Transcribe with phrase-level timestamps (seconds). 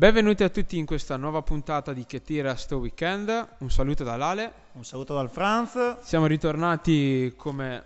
[0.00, 3.56] Benvenuti a tutti in questa nuova puntata di Che tira sto weekend.
[3.58, 4.50] Un saluto dall'Ale.
[4.72, 6.00] Un saluto dal Franz.
[6.00, 7.84] Siamo ritornati come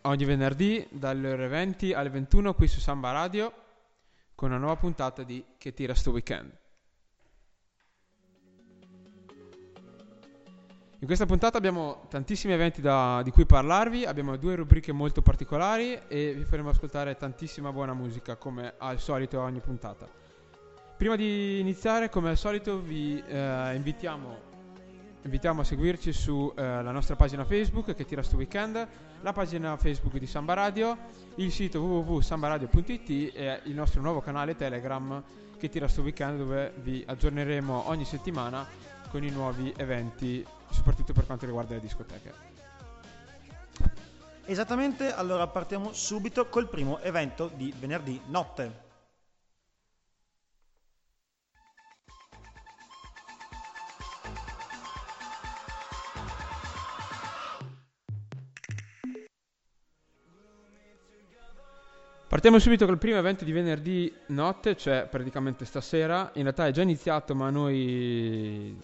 [0.00, 3.52] ogni venerdì dalle ore 20 alle 21 qui su Samba Radio
[4.34, 6.50] con una nuova puntata di Che tira sto weekend.
[10.98, 15.96] In questa puntata abbiamo tantissimi eventi da, di cui parlarvi, abbiamo due rubriche molto particolari
[16.08, 20.25] e vi faremo ascoltare tantissima buona musica come al solito ogni puntata.
[20.96, 24.38] Prima di iniziare, come al solito, vi eh, invitiamo,
[25.24, 28.88] invitiamo, a seguirci sulla eh, nostra pagina Facebook che tira sto weekend,
[29.20, 30.96] la pagina Facebook di Samba Radio,
[31.34, 35.22] il sito www.sambaradio.it e il nostro nuovo canale Telegram
[35.58, 38.66] che tira sto weekend dove vi aggiorneremo ogni settimana
[39.10, 42.32] con i nuovi eventi, soprattutto per quanto riguarda le discoteche.
[44.46, 48.85] Esattamente, allora partiamo subito col primo evento di venerdì notte.
[62.36, 66.32] Partiamo subito col primo evento di venerdì notte, cioè praticamente stasera.
[66.34, 68.78] In realtà è già iniziato, ma noi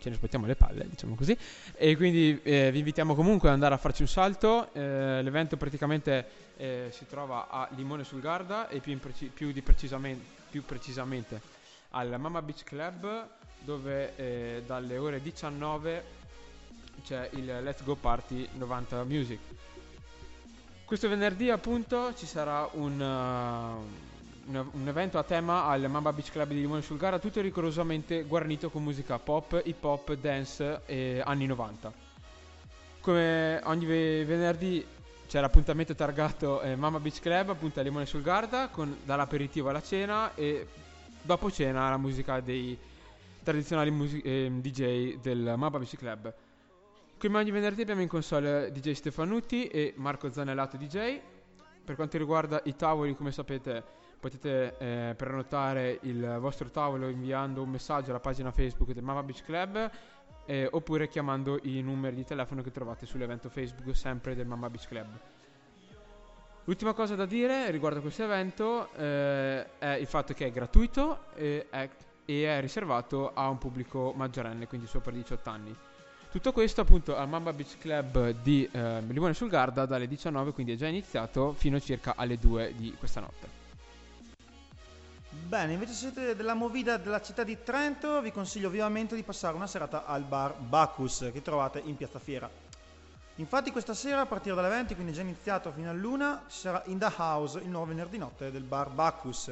[0.00, 1.38] ce ne aspettiamo le palle, diciamo così.
[1.76, 4.70] E quindi eh, vi invitiamo comunque ad andare a farci un salto.
[4.72, 10.24] Eh, l'evento praticamente eh, si trova a Limone sul Garda e più, preci- più, precisamente,
[10.50, 11.40] più precisamente
[11.90, 13.28] al Mama Beach Club,
[13.60, 16.04] dove eh, dalle ore 19
[17.04, 19.38] c'è il Let's Go Party 90 Music.
[20.90, 26.32] Questo venerdì appunto ci sarà un, uh, un, un, evento a tema al Mamba Beach
[26.32, 31.22] Club di Limone sul Gara, tutto rigorosamente guarnito con musica pop, hip hop, dance e
[31.24, 31.92] anni 90.
[33.02, 34.84] Come ogni venerdì
[35.28, 39.82] c'è l'appuntamento targato eh, Mama Beach Club appunto a Limone sul Garda con dall'aperitivo alla
[39.82, 40.66] cena e
[41.22, 42.76] dopo cena la musica dei
[43.44, 46.34] tradizionali music- eh, DJ del Mamba Beach Club.
[47.20, 51.20] Come ogni venerdì abbiamo in console DJ Stefanutti e Marco Zanellato DJ.
[51.84, 53.84] Per quanto riguarda i tavoli, come sapete,
[54.18, 59.44] potete eh, prenotare il vostro tavolo inviando un messaggio alla pagina Facebook del Mama Beach
[59.44, 59.90] Club
[60.46, 64.88] eh, oppure chiamando i numeri di telefono che trovate sull'evento Facebook sempre del Mama Beach
[64.88, 65.08] Club.
[66.64, 71.26] L'ultima cosa da dire riguardo a questo evento eh, è il fatto che è gratuito
[71.34, 71.86] e è,
[72.24, 75.76] e è riservato a un pubblico maggiorenne, quindi sopra i 18 anni.
[76.30, 80.74] Tutto questo appunto al Mamba Beach Club di eh, Limone sul Garda dalle 19, quindi
[80.74, 83.48] è già iniziato, fino circa alle 2 di questa notte.
[85.28, 89.56] Bene, invece se siete della movida della città di Trento, vi consiglio vivamente di passare
[89.56, 92.48] una serata al bar Bacchus che trovate in Piazza Fiera.
[93.34, 96.80] Infatti questa sera a partire dalle 20, quindi è già iniziato fino all'una, ci sarà
[96.86, 99.50] In The House, il nuovo venerdì notte del bar Bacchus.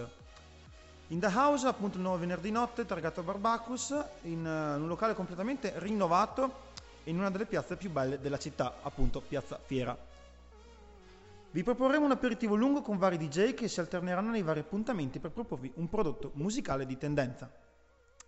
[1.08, 4.86] In The House, appunto il nuovo venerdì notte, targato al bar Bacchus, in uh, un
[4.86, 6.66] locale completamente rinnovato
[7.08, 9.96] in una delle piazze più belle della città, appunto Piazza Fiera.
[11.50, 15.30] Vi proporremo un aperitivo lungo con vari DJ che si alterneranno nei vari appuntamenti per
[15.30, 17.50] proporvi un prodotto musicale di tendenza.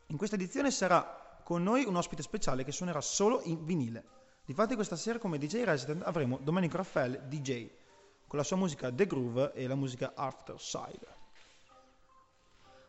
[0.07, 4.05] In questa edizione sarà con noi un ospite speciale che suonerà solo in vinile.
[4.45, 7.71] Difatti questa sera come DJ resident avremo Domenico Raffaele DJ
[8.27, 11.20] con la sua musica The Groove e la musica After Side.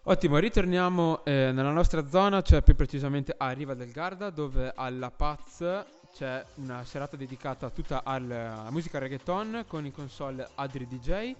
[0.04, 5.12] Ottimo, ritorniamo eh, nella nostra zona, cioè più precisamente a Riva del Garda, dove alla
[5.12, 5.64] Paz
[6.12, 11.36] c'è una serata dedicata tutta al, alla musica reggaeton con in console Adri DJ.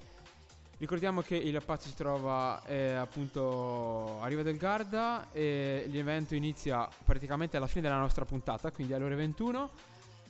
[0.78, 6.88] Ricordiamo che il Paz si trova eh, appunto a Riva del Garda e l'evento inizia
[7.04, 9.72] praticamente alla fine della nostra puntata, quindi alle ore 21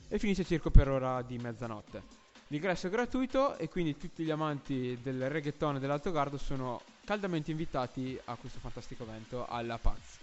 [0.08, 2.21] e finisce circa per ora di mezzanotte.
[2.52, 7.50] L'ingresso è gratuito e quindi tutti gli amanti del reggaeton e dell'Alto Gardo sono caldamente
[7.50, 10.18] invitati a questo fantastico evento alla Paz.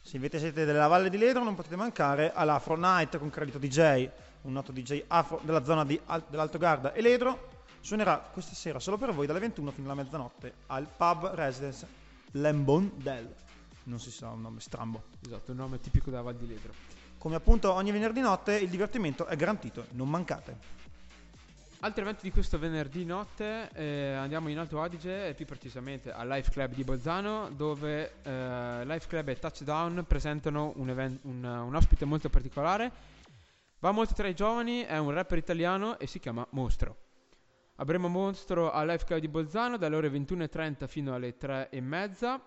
[0.00, 4.08] Se invece siete della Valle di Ledro non potete mancare all'Afro Night con Credito DJ,
[4.42, 7.66] un noto DJ afro della zona di Al- dell'Alto Garda e Ledro.
[7.80, 11.86] Suonerà questa sera solo per voi dalle 21 fino alla mezzanotte al pub Residence
[12.30, 13.30] Lembon Del.
[13.82, 15.02] Non si sa un nome strambo.
[15.22, 16.97] Esatto, un nome tipico della Val di Ledro.
[17.18, 20.76] Come appunto ogni venerdì notte il divertimento è garantito, non mancate.
[21.80, 26.26] Altri eventi di questo venerdì notte eh, andiamo in Alto Adige e più precisamente al
[26.26, 31.74] Life Club di Bolzano dove eh, Life Club e Touchdown presentano un, event, un, un,
[31.74, 32.90] ospite molto particolare.
[33.78, 36.96] Va molto tra i giovani, è un rapper italiano e si chiama Mostro.
[37.76, 42.40] Avremo Mostro al Life Club di Bolzano dalle ore 21.30 fino alle 3.30.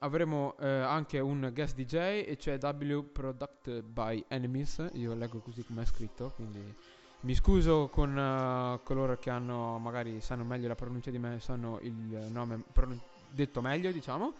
[0.00, 1.94] Avremo eh, anche un guest DJ
[2.26, 6.74] e cioè W Product by Enemies, io leggo così come è scritto, quindi
[7.20, 11.80] mi scuso con uh, coloro che hanno, magari sanno meglio la pronuncia di me, sanno
[11.82, 13.00] il nome, pronun-
[13.30, 14.34] detto meglio, diciamo.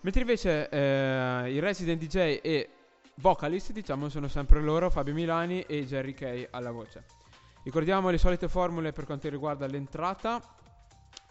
[0.00, 2.70] Mentre invece eh, i resident DJ e
[3.16, 7.04] vocalist, diciamo, sono sempre loro, Fabio Milani e Jerry Kay alla voce.
[7.62, 10.42] Ricordiamo le solite formule per quanto riguarda l'entrata.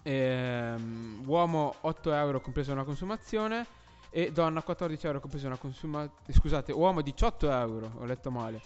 [0.03, 3.65] Ehm, uomo 8 euro compresa una consumazione
[4.09, 6.33] e donna 14 euro compresa una consumazione.
[6.33, 8.61] Scusate, uomo 18 euro, ho letto male,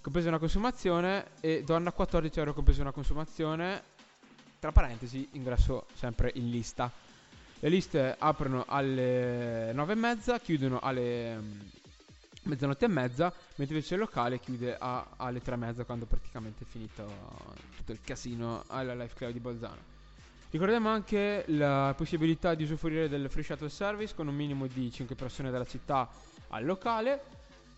[0.00, 3.92] compresa una consumazione e donna 14 euro compresa una consumazione.
[4.58, 6.90] Tra parentesi, ingresso sempre in lista.
[7.58, 11.60] Le liste aprono alle 9 e mezza, chiudono alle mm,
[12.44, 16.64] mezzanotte e mezza, mentre invece il locale chiude a, alle 3 e mezza quando praticamente
[16.64, 17.06] è finito
[17.76, 19.92] tutto il casino alla Life Club di Bolzano.
[20.54, 25.16] Ricordiamo anche la possibilità di usufruire del free shuttle service con un minimo di 5
[25.16, 26.08] persone dalla città
[26.50, 27.22] al locale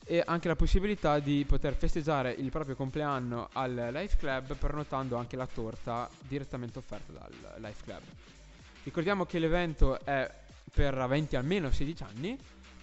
[0.04, 5.36] e anche la possibilità di poter festeggiare il proprio compleanno al Life Club prenotando anche
[5.36, 8.02] la torta direttamente offerta dal Life Club.
[8.82, 10.30] Ricordiamo che l'evento è
[10.70, 12.38] per aventi almeno 16 anni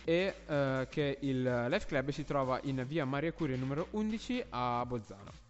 [0.06, 4.84] e eh, che il Life Club si trova in via Maria Curia numero 11 a
[4.88, 5.43] Bolzano.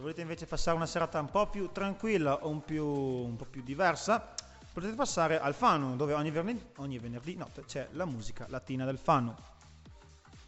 [0.00, 3.44] Se volete invece passare una serata un po' più tranquilla o un, più, un po'
[3.44, 4.32] più diversa,
[4.72, 8.96] potete passare al Fano, dove ogni venerdì, ogni venerdì notte c'è la musica latina del
[8.96, 9.36] Fano.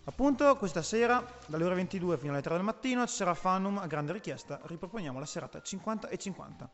[0.05, 3.87] Appunto, questa sera, dalle ore 22 fino alle 3 del mattino, ci sarà Fanum a
[3.87, 4.59] grande richiesta.
[4.63, 6.71] Riproponiamo la serata 50 e 50.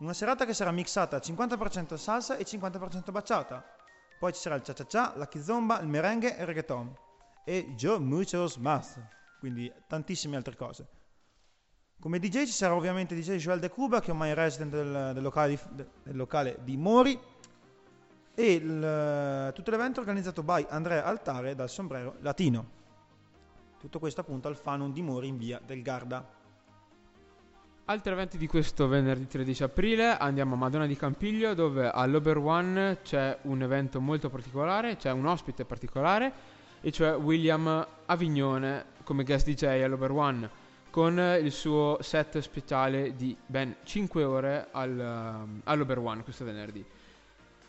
[0.00, 3.64] Una serata che sarà mixata 50% salsa e 50% baciata.
[4.18, 6.94] Poi ci sarà il cha-cha-cha, la kizomba, il merengue e il reggaeton.
[7.46, 9.00] E Joe muchos más.
[9.38, 10.97] Quindi tantissime altre cose.
[12.00, 15.22] Come DJ ci sarà ovviamente DJ Joel De Cuba, che è ormai resident del, del,
[15.22, 17.18] locale, di, del locale, di, Mori.
[18.34, 22.76] E il, tutto l'evento è organizzato by Andrea Altare dal sombrero latino.
[23.80, 26.24] Tutto questo appunto al Fanum di Mori in via del Garda.
[27.86, 32.98] Altri eventi di questo venerdì 13 aprile andiamo a Madonna di Campiglio dove all'Ober One
[33.02, 36.32] c'è un evento molto particolare, c'è un ospite particolare
[36.80, 40.66] e cioè William Avignone come guest DJ all'Ober One
[40.98, 46.84] con il suo set speciale di ben 5 ore al, um, all'Ober One questo venerdì.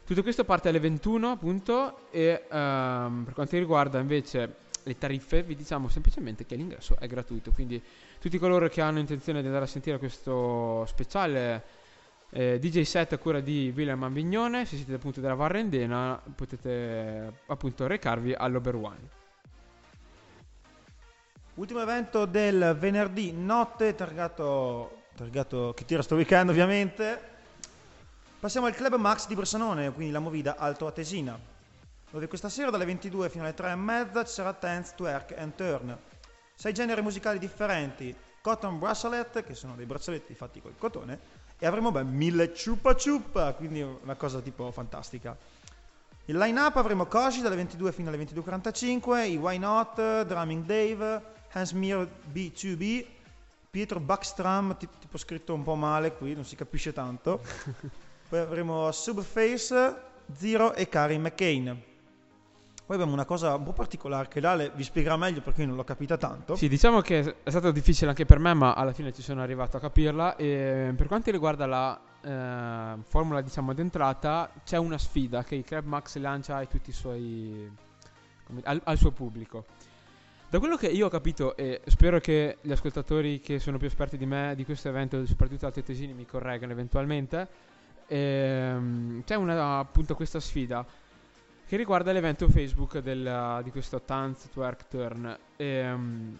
[0.03, 5.55] Tutto questo parte alle 21 appunto e um, per quanto riguarda invece le tariffe vi
[5.55, 7.79] diciamo semplicemente che l'ingresso è gratuito, quindi
[8.19, 11.63] tutti coloro che hanno intenzione di andare a sentire questo speciale
[12.31, 17.85] eh, DJ set a cura di William Ambignone, se siete appunto della Varrendena potete appunto
[17.85, 19.18] recarvi all'Ober One.
[21.59, 27.21] Ultimo evento del venerdì notte, targato, targato che tira sto weekend ovviamente.
[28.39, 31.37] Passiamo al Club Max di Bressanone, quindi la movida Alto Atesina,
[32.11, 35.55] dove questa sera dalle 22 fino alle 3 e mezza ci sarà Dance, Twerk and
[35.55, 35.97] Turn
[36.55, 41.19] sei generi musicali differenti, cotton bracelet, che sono dei braccialetti fatti col cotone,
[41.59, 45.35] e avremo ben mille ciupa ciupa, quindi una cosa tipo fantastica.
[46.23, 52.09] Il line-up avremo Koshi dalle 22 fino alle 22.45, i Why Not, Drumming Dave, Hansmere
[52.31, 53.05] B2B,
[53.69, 57.41] Pietro Backstram, tipo scritto un po' male qui, non si capisce tanto.
[58.29, 59.95] Poi avremo Subface,
[60.33, 61.87] Zero e Karin McCain.
[62.85, 65.75] Poi abbiamo una cosa un po' particolare che Lale vi spiegherà meglio perché io non
[65.75, 66.55] l'ho capita tanto.
[66.55, 69.77] Sì, diciamo che è stato difficile anche per me, ma alla fine ci sono arrivato
[69.77, 70.35] a capirla.
[70.35, 75.85] E per quanto riguarda la eh, formula diciamo d'entrata, c'è una sfida che il Club
[75.85, 77.71] Max lancia a tutti i suoi
[78.43, 79.65] come, al, al suo pubblico.
[80.49, 84.17] Da quello che io ho capito, e spero che gli ascoltatori che sono più esperti
[84.17, 87.47] di me di questo evento, soprattutto altri tesini, mi correggano eventualmente,
[88.07, 90.83] ehm, c'è una, appunto questa sfida
[91.67, 95.37] che riguarda l'evento Facebook del, di questo Tanz Twerk Turn.
[95.55, 96.35] E, um,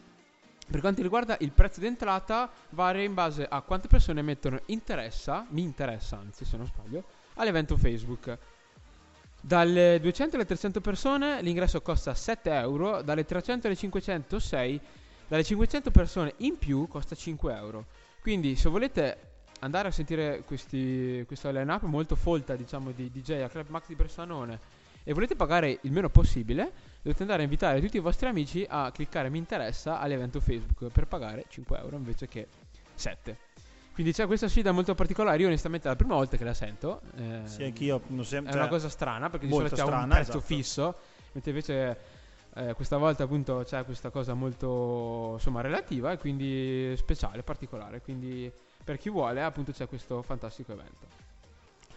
[0.68, 5.62] per quanto riguarda il prezzo d'entrata, varia in base a quante persone mettono interessa, mi
[5.62, 7.04] interessa anzi se non sbaglio,
[7.36, 8.38] all'evento Facebook.
[9.42, 14.82] Dalle 200 alle 300 persone l'ingresso costa 7 euro, dalle 300 alle 500 6,
[15.28, 17.86] dalle 500 persone in più costa 5 euro.
[18.22, 19.18] Quindi se volete
[19.62, 23.96] andare a sentire questi, questa line-up molto folta diciamo di DJ a Club Max di
[23.96, 24.60] Bressanone
[25.04, 28.92] e volete pagare il meno possibile, dovete andare a invitare tutti i vostri amici a
[28.92, 32.48] cliccare mi interessa all'evento Facebook per pagare 5 euro invece che
[32.94, 33.38] 7.
[33.94, 35.40] Quindi c'è questa sfida molto particolare.
[35.40, 37.02] Io, onestamente, è la prima volta che la sento.
[37.16, 38.02] Eh, sì, anch'io.
[38.08, 40.40] Non sempre, è una cosa strana perché di solito ha un prezzo esatto.
[40.42, 40.96] fisso,
[41.34, 42.00] mentre invece
[42.56, 48.02] eh, questa volta, appunto, c'è questa cosa molto insomma relativa e quindi speciale, particolare.
[48.02, 48.52] Quindi,
[48.84, 51.08] per chi vuole, appunto, c'è questo fantastico evento.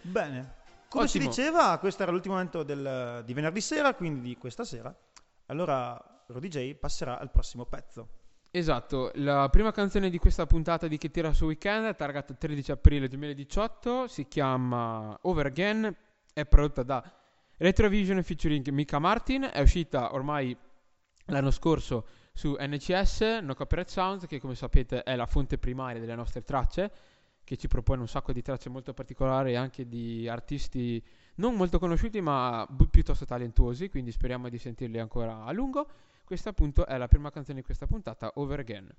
[0.01, 0.61] Bene.
[0.89, 1.23] Come Ottimo.
[1.23, 4.95] si diceva, questo era l'ultimo momento del, di venerdì sera, quindi di questa sera.
[5.47, 8.07] Allora Rodi J passerà al prossimo pezzo.
[8.55, 12.71] Esatto, la prima canzone di questa puntata di Che tira su weekend è targata 13
[12.71, 15.95] aprile 2018, si chiama Over Again,
[16.31, 17.03] è prodotta da
[17.57, 20.55] Retrovision featuring Mika Martin, è uscita ormai
[21.25, 26.13] l'anno scorso su NCS, No Copyright Sounds, che come sapete è la fonte primaria delle
[26.13, 26.91] nostre tracce,
[27.43, 31.03] che ci propone un sacco di tracce molto particolari anche di artisti
[31.37, 35.87] non molto conosciuti ma piuttosto talentuosi, quindi speriamo di sentirli ancora a lungo.
[36.33, 38.89] Questa appunto è la prima canzone di questa puntata, Over Again.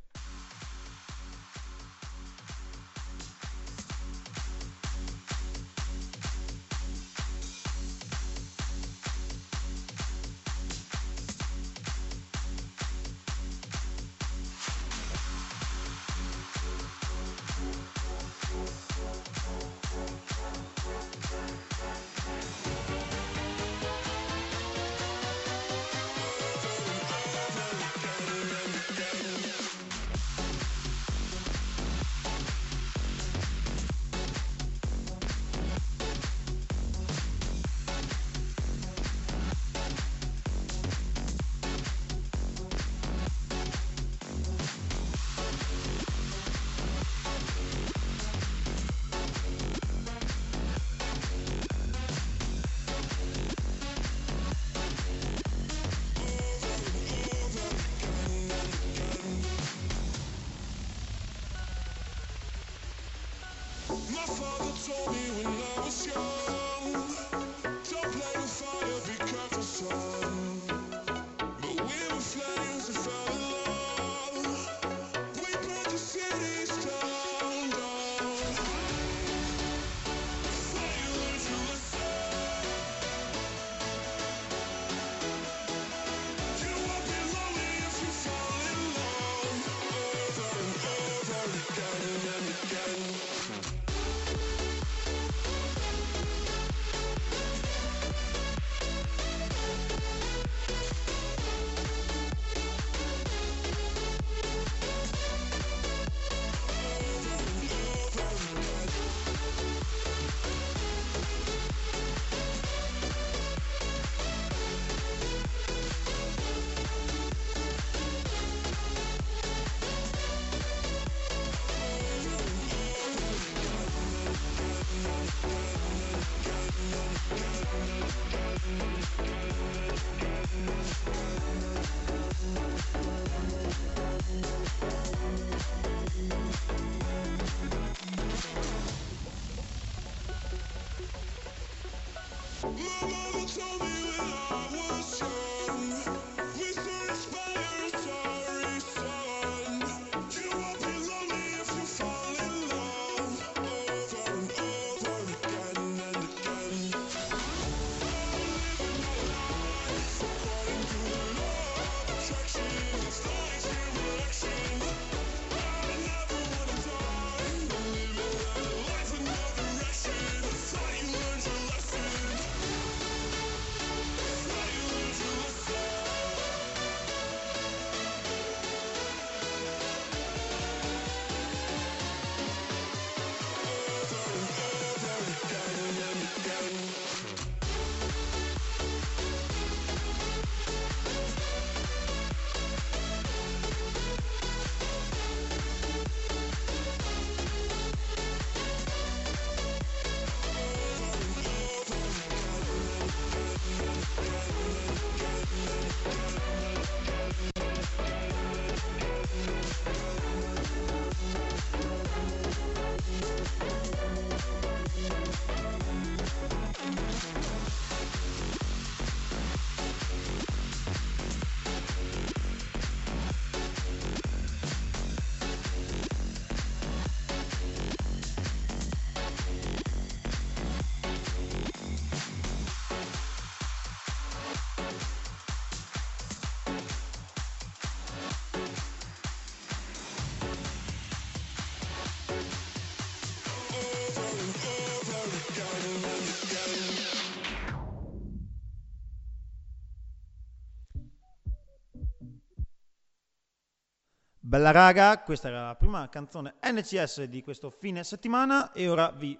[254.54, 259.36] Bella raga, questa era la prima canzone NCS di questo fine settimana e ora vi,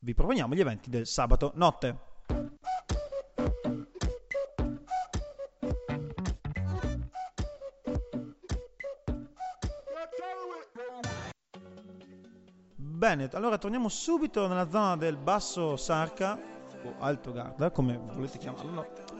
[0.00, 1.96] vi proponiamo gli eventi del sabato notte.
[12.74, 16.36] Bene, allora torniamo subito nella zona del Basso Sarca,
[16.82, 19.15] o Alto Garda, come volete chiamarlo,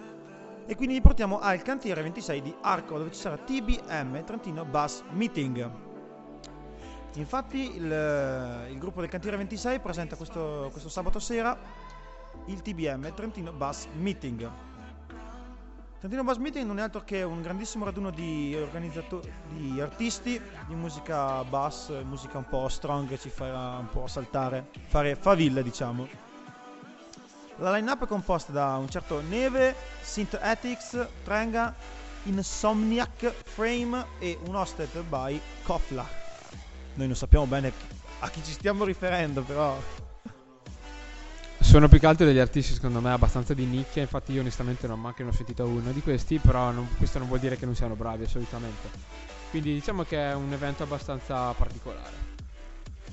[0.68, 5.04] e quindi vi portiamo al cantiere 26 di Arco, dove ci sarà TBM, Trentino Bass
[5.10, 5.70] Meeting.
[7.14, 11.56] Infatti il, il gruppo del cantiere 26 presenta questo, questo sabato sera
[12.46, 14.50] il TBM, Trentino Bass Meeting.
[16.00, 18.56] Trentino Bass Meeting non è altro che un grandissimo raduno di,
[19.50, 24.70] di artisti di musica bass, musica un po' strong che ci farà un po' saltare,
[24.88, 26.25] fare faville diciamo.
[27.58, 31.74] La line-up è composta da un certo Neve, Synth Ethics, Trenga,
[32.24, 36.06] Insomniac, Frame e un hosted by Kofla.
[36.94, 37.72] Noi non sappiamo bene
[38.20, 39.76] a chi ci stiamo riferendo, però
[41.58, 45.00] Sono più che altro degli artisti secondo me abbastanza di nicchia, infatti io onestamente non
[45.00, 47.74] manco ne ho sentito uno di questi, però non- questo non vuol dire che non
[47.74, 48.88] siano bravi assolutamente.
[49.50, 52.25] Quindi diciamo che è un evento abbastanza particolare.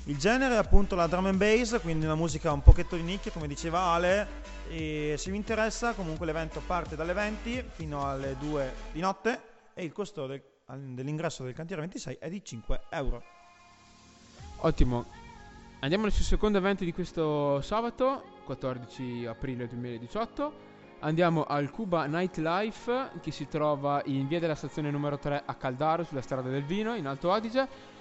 [0.06, 3.30] Il genere è appunto la drum and bass, quindi una musica un pochetto di nicchia,
[3.30, 4.42] come diceva Ale.
[4.68, 9.40] E se vi interessa, comunque l'evento parte dalle 20 fino alle 2 di notte
[9.72, 13.22] e il costo del- dell'ingresso del cantiere 26 è di 5 euro.
[14.58, 15.06] Ottimo.
[15.80, 20.72] Andiamo sul secondo evento di questo sabato, 14 aprile 2018.
[21.00, 26.04] Andiamo al Cuba Nightlife che si trova in via della stazione numero 3 a Caldaro
[26.04, 27.92] sulla strada del vino in Alto Adige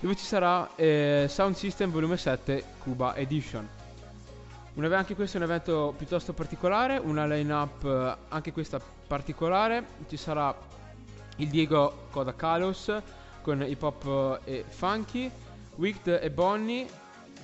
[0.00, 3.68] dove ci sarà eh, Sound System Volume 7 Cuba Edition.
[4.74, 9.84] Un eve- anche questo è un evento piuttosto particolare, una line-up eh, anche questa particolare.
[10.08, 10.56] Ci sarà
[11.36, 12.92] il Diego Coda Kalos
[13.42, 15.30] con hip hop eh, e funky,
[15.76, 16.88] Wicked e Bonnie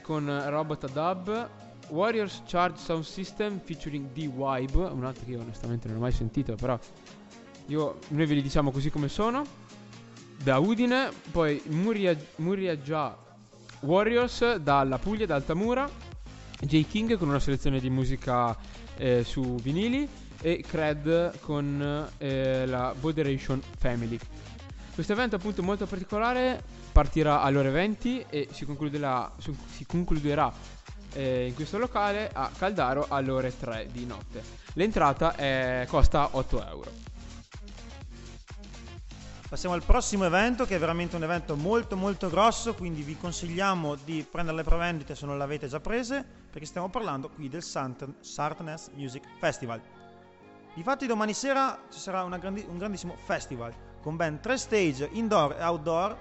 [0.00, 1.48] con Robot Dub,
[1.88, 6.54] Warriors Charge Sound System featuring D-Vibe, un altro che io onestamente non ho mai sentito,
[6.54, 6.78] però
[7.66, 9.64] io, noi ve li diciamo così come sono.
[10.42, 13.16] Da Udine, poi Muria, Muria Già
[13.80, 15.88] Warriors dalla Puglia, da Altamura,
[16.60, 16.86] J.
[16.86, 18.56] King con una selezione di musica
[18.96, 20.08] eh, su vinili
[20.40, 24.18] e Cred con eh, la Moderation Family.
[24.94, 30.50] Questo evento appunto molto particolare partirà alle ore 20 e si concluderà, si concluderà
[31.12, 34.42] eh, in questo locale a Caldaro alle ore 3 di notte.
[34.74, 37.15] L'entrata è- costa 8 euro.
[39.48, 43.94] Passiamo al prossimo evento che è veramente un evento molto molto grosso, quindi vi consigliamo
[43.94, 47.62] di prendere le prevendite se non le avete già prese, perché stiamo parlando qui del
[47.62, 49.80] Sant- Sartnes Music Festival.
[50.74, 55.62] Difatti domani sera ci sarà grandi- un grandissimo festival con ben tre stage indoor e
[55.62, 56.16] outdoor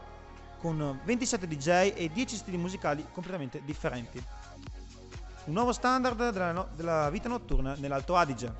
[0.60, 4.24] con 27 DJ e 10 stili musicali completamente differenti.
[5.46, 8.54] Un nuovo standard della, no- della vita notturna nell'Alto Adige.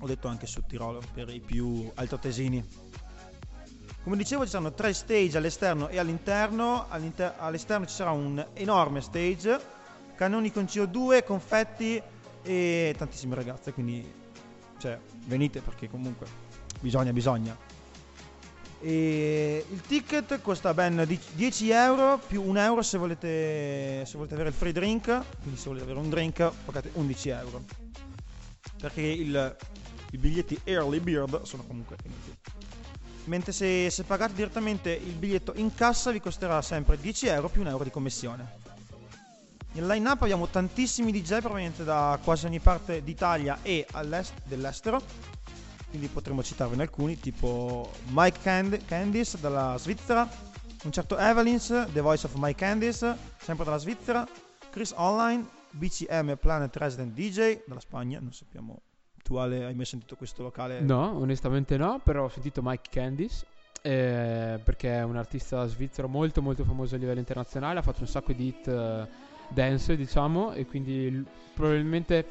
[0.00, 2.92] Ho detto anche sul Tirolo per i più altoatesini.
[4.04, 6.84] Come dicevo ci saranno tre stage all'esterno e all'interno.
[6.90, 9.58] All'inter- all'esterno ci sarà un enorme stage,
[10.14, 12.00] cannoni con CO2, confetti
[12.42, 14.06] e tantissime ragazze, quindi
[14.76, 16.26] cioè, venite perché comunque
[16.80, 17.56] bisogna, bisogna.
[18.82, 24.34] E il ticket costa ben di- 10 euro più 1 euro se volete, se volete
[24.34, 27.64] avere il free drink, quindi se volete avere un drink pagate 11 euro.
[28.78, 29.56] Perché il-
[30.10, 32.36] i biglietti Early Bird sono comunque finiti.
[33.24, 37.62] Mentre se, se pagate direttamente il biglietto in cassa vi costerà sempre 10 euro più
[37.62, 38.62] un euro di commissione.
[39.72, 43.86] Nel line up abbiamo tantissimi DJ provenienti da quasi ogni parte d'Italia e
[44.44, 45.02] dell'estero.
[45.88, 50.28] Quindi potremmo citarvene alcuni, tipo Mike Cand- Candice dalla Svizzera,
[50.84, 54.26] un certo Evelyn's, The Voice of Mike Candice, sempre dalla Svizzera,
[54.70, 58.80] Chris Online, BCM Planet Resident DJ dalla Spagna, non sappiamo.
[59.24, 60.80] Tu Ale hai mai sentito questo locale?
[60.80, 63.46] No, onestamente no, però ho sentito Mike Candice.
[63.80, 68.06] eh, perché è un artista svizzero molto molto famoso a livello internazionale, ha fatto un
[68.06, 69.06] sacco di hit eh,
[69.48, 72.26] dance diciamo e quindi l- probabilmente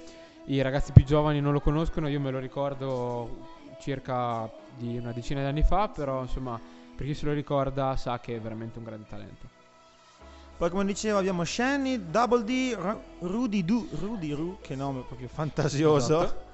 [0.45, 3.37] i ragazzi più giovani non lo conoscono, io me lo ricordo
[3.79, 6.59] circa di una decina di anni fa, però insomma
[6.95, 9.47] per chi se lo ricorda sa che è veramente un grande talento.
[10.57, 15.27] Poi come dicevo abbiamo Shani, Double D, Ru- Rudy Du, Rudy Ru, che nome proprio
[15.27, 16.19] fantasioso.
[16.23, 16.51] Esatto.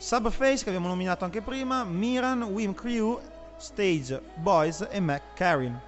[0.00, 3.20] Subface che abbiamo nominato anche prima, Miran, Wim Crew,
[3.58, 5.78] Stage, Boys e Mac Karin.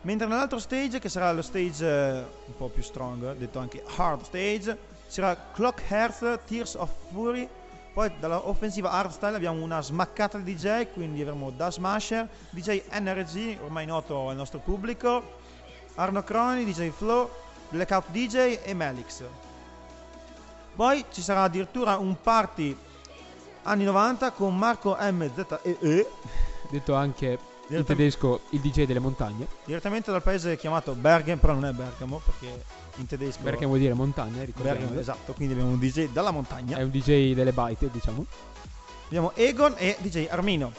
[0.00, 4.24] Mentre nell'altro stage, che sarà lo stage eh, un po' più strong, detto anche hard
[4.24, 7.48] stage, sarà Clock Hearth, Tears of Fury.
[7.92, 13.58] Poi dalla offensiva hardstyle abbiamo una smaccata di DJ, quindi avremo Da Smasher, DJ NRG,
[13.62, 15.22] ormai noto al nostro pubblico,
[15.94, 17.30] Arno Croni, DJ Flow,
[17.68, 19.22] Blackout DJ e Melix.
[20.74, 22.76] Poi ci sarà addirittura un party
[23.66, 26.08] anni 90 con Marco MZEE,
[26.68, 31.66] Detto anche in tedesco il DJ delle montagne, direttamente dal paese chiamato Bergamo, però non
[31.66, 32.64] è Bergamo perché
[32.96, 34.78] in tedesco perché vuol dire montagna, ricordiamo.
[34.78, 36.78] Bergamo, esatto, quindi abbiamo un DJ dalla montagna.
[36.78, 38.24] È un DJ delle baite, diciamo.
[39.06, 40.72] Abbiamo Egon e DJ Armino.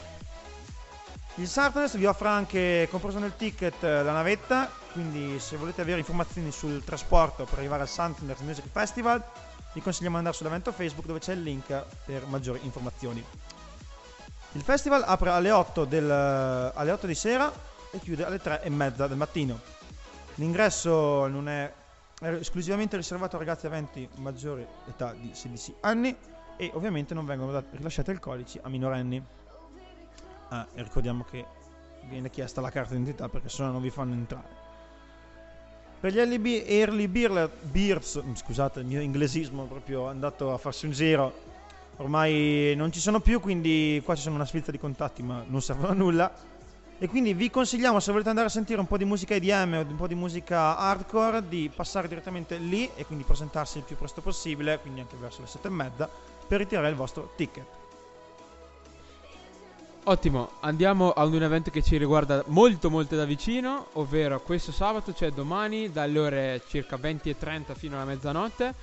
[1.34, 5.98] Il Sartnes vi offre anche, compreso nel ticket, eh, la navetta, quindi se volete avere
[5.98, 9.22] informazioni sul trasporto per arrivare al Sartnes Music Festival,
[9.78, 13.24] vi consigliamo di andare sull'evento Facebook dove c'è il link per maggiori informazioni.
[14.52, 17.52] Il festival apre alle 8, del- alle 8 di sera
[17.92, 19.60] e chiude alle 3 e mezza del mattino.
[20.34, 21.72] L'ingresso non è,
[22.20, 26.16] è esclusivamente riservato a ragazzi aventi maggiore età di 16 anni
[26.56, 29.24] e ovviamente non vengono rilasciati alcolici a minorenni.
[30.48, 31.46] Ah, ricordiamo che
[32.04, 34.57] viene chiesta la carta d'identità perché sennò non vi fanno entrare.
[36.00, 40.56] Per gli early, early beer- beers, mm, scusate il mio inglesismo è proprio andato a
[40.56, 41.34] farsi un giro,
[41.96, 45.60] ormai non ci sono più, quindi qua ci sono una sfilza di contatti ma non
[45.60, 46.32] servono a nulla.
[47.00, 49.90] E quindi vi consigliamo, se volete andare a sentire un po' di musica EDM o
[49.90, 54.20] un po' di musica hardcore, di passare direttamente lì e quindi presentarsi il più presto
[54.20, 56.08] possibile, quindi anche verso le sette e mezza,
[56.46, 57.77] per ritirare il vostro ticket.
[60.10, 65.12] Ottimo, andiamo ad un evento che ci riguarda molto molto da vicino, ovvero questo sabato,
[65.12, 68.74] cioè domani, dalle ore circa 20 e 30 fino alla mezzanotte.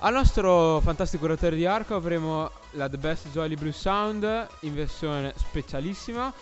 [0.00, 5.34] Al nostro fantastico curatore di arco avremo la The Best Jolly Blue Sound in versione
[5.36, 6.32] specialissima.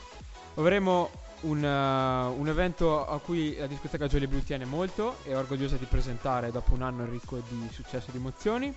[0.54, 1.10] Avremo
[1.42, 5.76] un, eh, un evento a cui la discoteca Jolly Blue tiene molto e è orgogliosa
[5.76, 8.74] di presentare dopo un anno ricco di successo e di emozioni.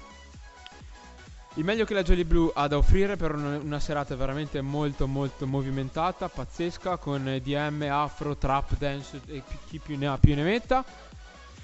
[1.56, 5.46] Il meglio che la Jolly Blue ha da offrire per una, serata veramente molto molto
[5.46, 10.86] movimentata, pazzesca, con DM, afro, trap, dance e chi più ne ha più ne metta.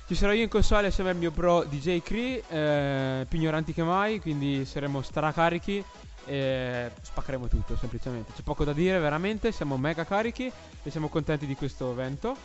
[0.06, 3.84] Ci sarò io in console assieme al mio pro DJ Cree, eh, più ignoranti che
[3.84, 5.82] mai, quindi saremo stracarichi
[6.26, 8.34] e spaccheremo tutto semplicemente.
[8.34, 10.52] C'è poco da dire veramente, siamo mega carichi
[10.84, 12.36] e siamo contenti di questo evento.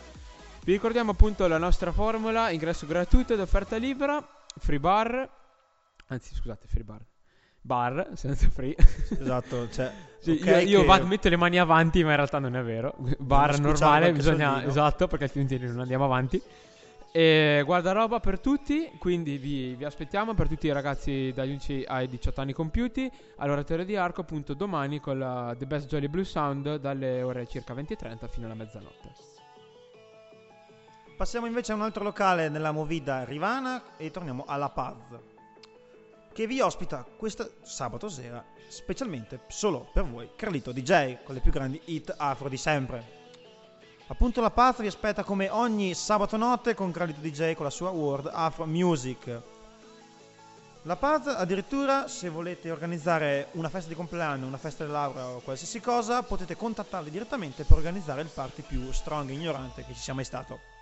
[0.63, 4.25] Vi ricordiamo appunto la nostra formula, ingresso gratuito ed offerta libera,
[4.59, 5.29] free bar,
[6.07, 7.01] anzi scusate, free bar,
[7.63, 8.75] bar senza free.
[9.19, 12.37] Esatto, cioè, Sì, ok io, io che- vado, metto le mani avanti, ma in realtà
[12.39, 12.93] non è vero.
[13.17, 14.51] Bar normale, bisogna.
[14.51, 14.69] soldino.
[14.69, 16.41] Esatto, perché altrimenti non andiamo avanti.
[17.15, 22.07] E guardaroba per tutti, quindi vi, vi aspettiamo per tutti i ragazzi dagli 11 ai
[22.07, 26.77] 18 anni compiuti all'oratorio di Arco, appunto domani con la The Best Jolly Blue Sound
[26.77, 29.11] dalle ore circa 20.30 fino alla mezzanotte.
[31.15, 34.95] Passiamo invece a un altro locale nella Movida Rivana e torniamo alla Paz,
[36.33, 41.51] che vi ospita questo sabato sera, specialmente solo per voi, Carlito DJ, con le più
[41.51, 43.21] grandi hit afro di sempre.
[44.07, 47.91] Appunto la Paz vi aspetta come ogni sabato notte con Carlito DJ con la sua
[47.91, 49.41] World Afro Music.
[50.81, 55.39] La Paz addirittura se volete organizzare una festa di compleanno, una festa di laurea o
[55.39, 59.99] qualsiasi cosa, potete contattarli direttamente per organizzare il party più strong e ignorante che ci
[59.99, 60.72] sia mai stato.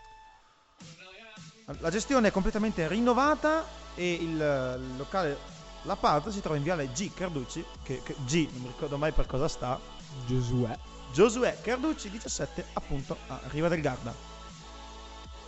[1.80, 5.38] La gestione è completamente rinnovata e il, locale
[5.84, 9.12] La Paz si trova in viale G Carducci, che, che G non mi ricordo mai
[9.12, 9.80] per cosa sta,
[10.26, 10.78] Giosuè.
[11.12, 14.30] Giosuè Carducci 17 appunto a Riva del Garda.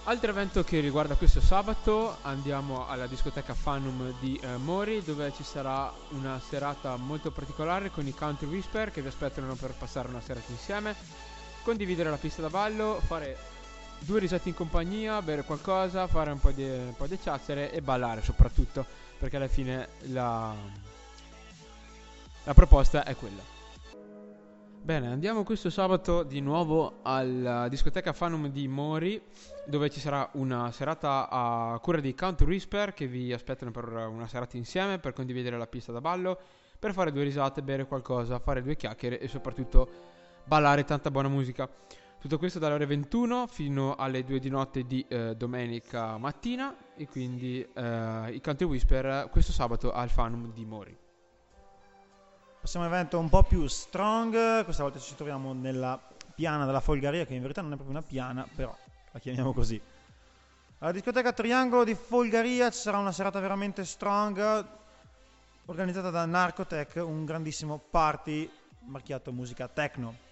[0.06, 5.46] Altro evento che riguarda questo sabato, andiamo alla discoteca Fanum di eh, Mori dove ci
[5.46, 10.20] sarà una serata molto particolare con i Country Whisper che vi aspettano per passare una
[10.20, 10.94] serata insieme,
[11.64, 13.38] condividere la pista da ballo, fare
[14.06, 17.82] due risate in compagnia, bere qualcosa, fare un po' di, un po' di chiacchiere e
[17.82, 18.86] ballare soprattutto
[19.18, 20.54] perché alla fine la,
[22.44, 23.42] la proposta è quella.
[24.82, 29.22] Bene, andiamo questo sabato di nuovo alla discoteca Fanum di Mori,
[29.66, 34.28] dove ci sarà una serata a cura di Country Whisper che vi aspettano per una
[34.28, 36.38] serata insieme, per condividere la pista da ballo,
[36.78, 39.90] per fare due risate, bere qualcosa, fare due chiacchiere e soprattutto
[40.44, 41.70] ballare tanta buona musica.
[42.24, 47.06] Tutto questo dalle ore 21 fino alle 2 di notte di eh, domenica mattina e
[47.06, 50.98] quindi eh, i Country Whisper questo sabato al Fanum di Mori.
[52.62, 56.02] Passiamo a un evento un po' più strong, questa volta ci troviamo nella
[56.34, 58.74] piana della Folgaria, che in verità non è proprio una piana, però
[59.12, 59.82] la chiamiamo così.
[60.78, 64.66] Alla discoteca Triangolo di Folgaria ci sarà una serata veramente strong,
[65.66, 68.50] organizzata da Narcotech, un grandissimo party
[68.86, 70.23] marchiato musica techno.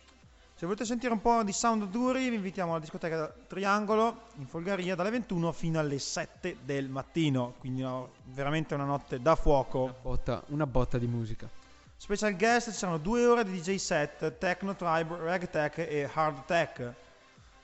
[0.62, 4.94] Se volete sentire un po' di sound duri, vi invitiamo alla discoteca Triangolo in Folgaria
[4.94, 9.96] dalle 21 fino alle 7 del mattino, quindi no, veramente una notte da fuoco.
[10.04, 11.50] Botta- una botta di musica.
[11.96, 16.46] Special guest ci saranno due ore di DJ set, Techno Tribe, Rag Tech e Hard
[16.46, 16.94] Tech,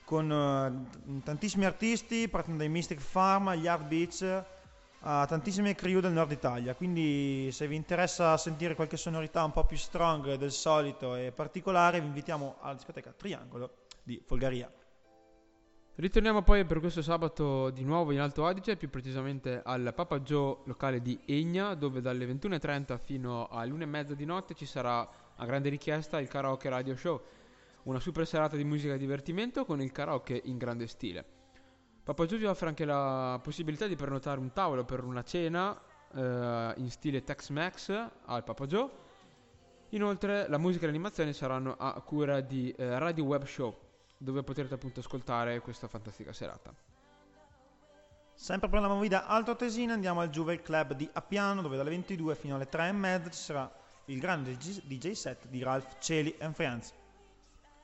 [0.02, 4.44] con eh, tantissimi artisti, partendo dai Mystic Farm agli Hard Beach,
[5.00, 9.64] a tantissime crew del nord Italia, quindi se vi interessa sentire qualche sonorità un po'
[9.64, 14.70] più strong del solito e particolare, vi invitiamo alla discoteca Triangolo di Folgaria.
[15.94, 20.58] Ritorniamo poi per questo sabato di nuovo in Alto Adige, più precisamente al Papa Joe
[20.64, 26.20] locale di Egna, dove dalle 21.30 fino all'1.30 di notte ci sarà a grande richiesta
[26.20, 27.20] il karaoke radio show,
[27.84, 31.37] una super serata di musica e divertimento con il karaoke in grande stile.
[32.08, 35.78] Papa vi offre anche la possibilità di prenotare un tavolo per una cena
[36.14, 38.88] eh, in stile Tex-Mex al Papa Joe.
[39.90, 43.76] Inoltre la musica e l'animazione saranno a cura di eh, Radio Web Show,
[44.16, 46.72] dove potrete appunto ascoltare questa fantastica serata.
[48.32, 52.34] Sempre per la movida Alto Tesina andiamo al Juvel Club di Appiano, dove dalle 22
[52.36, 53.70] fino alle 3.30 ci sarà
[54.06, 56.94] il grande DJ set di Ralph Celi and Friends.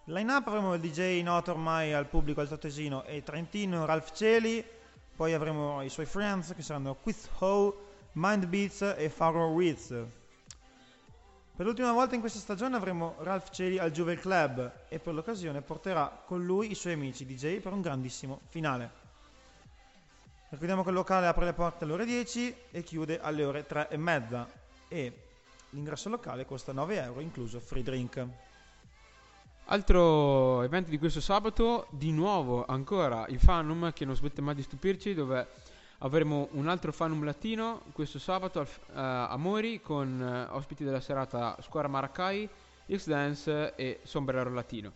[0.09, 4.63] Line up avremo il DJ noto ormai al pubblico altoatesino e trentino Ralph Celi,
[5.17, 9.89] poi avremo i suoi friends che saranno Quiz Ho, Mind Beats e Pharaoh Ritz.
[11.57, 15.63] Per l'ultima volta in questa stagione avremo Ralph Celi al Juvel Club e per l'occasione
[15.63, 18.91] porterà con lui i suoi amici DJ per un grandissimo finale.
[20.51, 23.89] Ricordiamo che il locale apre le porte alle ore 10 e chiude alle ore 3
[23.89, 24.47] e mezza
[24.87, 25.29] e
[25.71, 28.53] l'ingresso locale costa 9 euro incluso free drink.
[29.69, 34.63] Altro evento di questo sabato, di nuovo ancora il Fanum che non smette mai di
[34.63, 35.47] stupirci, dove
[35.99, 41.01] avremo un altro Fanum latino questo sabato al- eh, a Mori con eh, ospiti della
[41.01, 42.47] serata Squadra Maracai,
[42.95, 44.93] X-Dance e Sombrero Latino.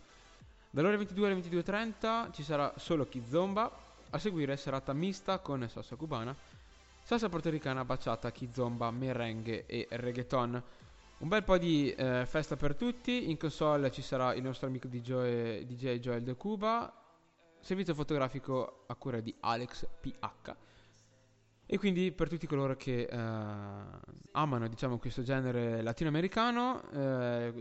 [0.69, 3.71] Dalle ore 22 alle 22.30 ci sarà solo Kizomba,
[4.11, 6.35] a seguire serata mista con salsa cubana,
[7.03, 10.61] salsa portoricana, baciata, kizomba, merengue e reggaeton.
[11.19, 14.87] Un bel po' di eh, festa per tutti, in console ci sarà il nostro amico
[14.87, 16.93] DJ, DJ Joel De Cuba,
[17.59, 20.55] servizio fotografico a cura di Alex PH.
[21.65, 23.17] E quindi per tutti coloro che eh,
[24.31, 27.53] amano diciamo, questo genere latinoamericano, eh,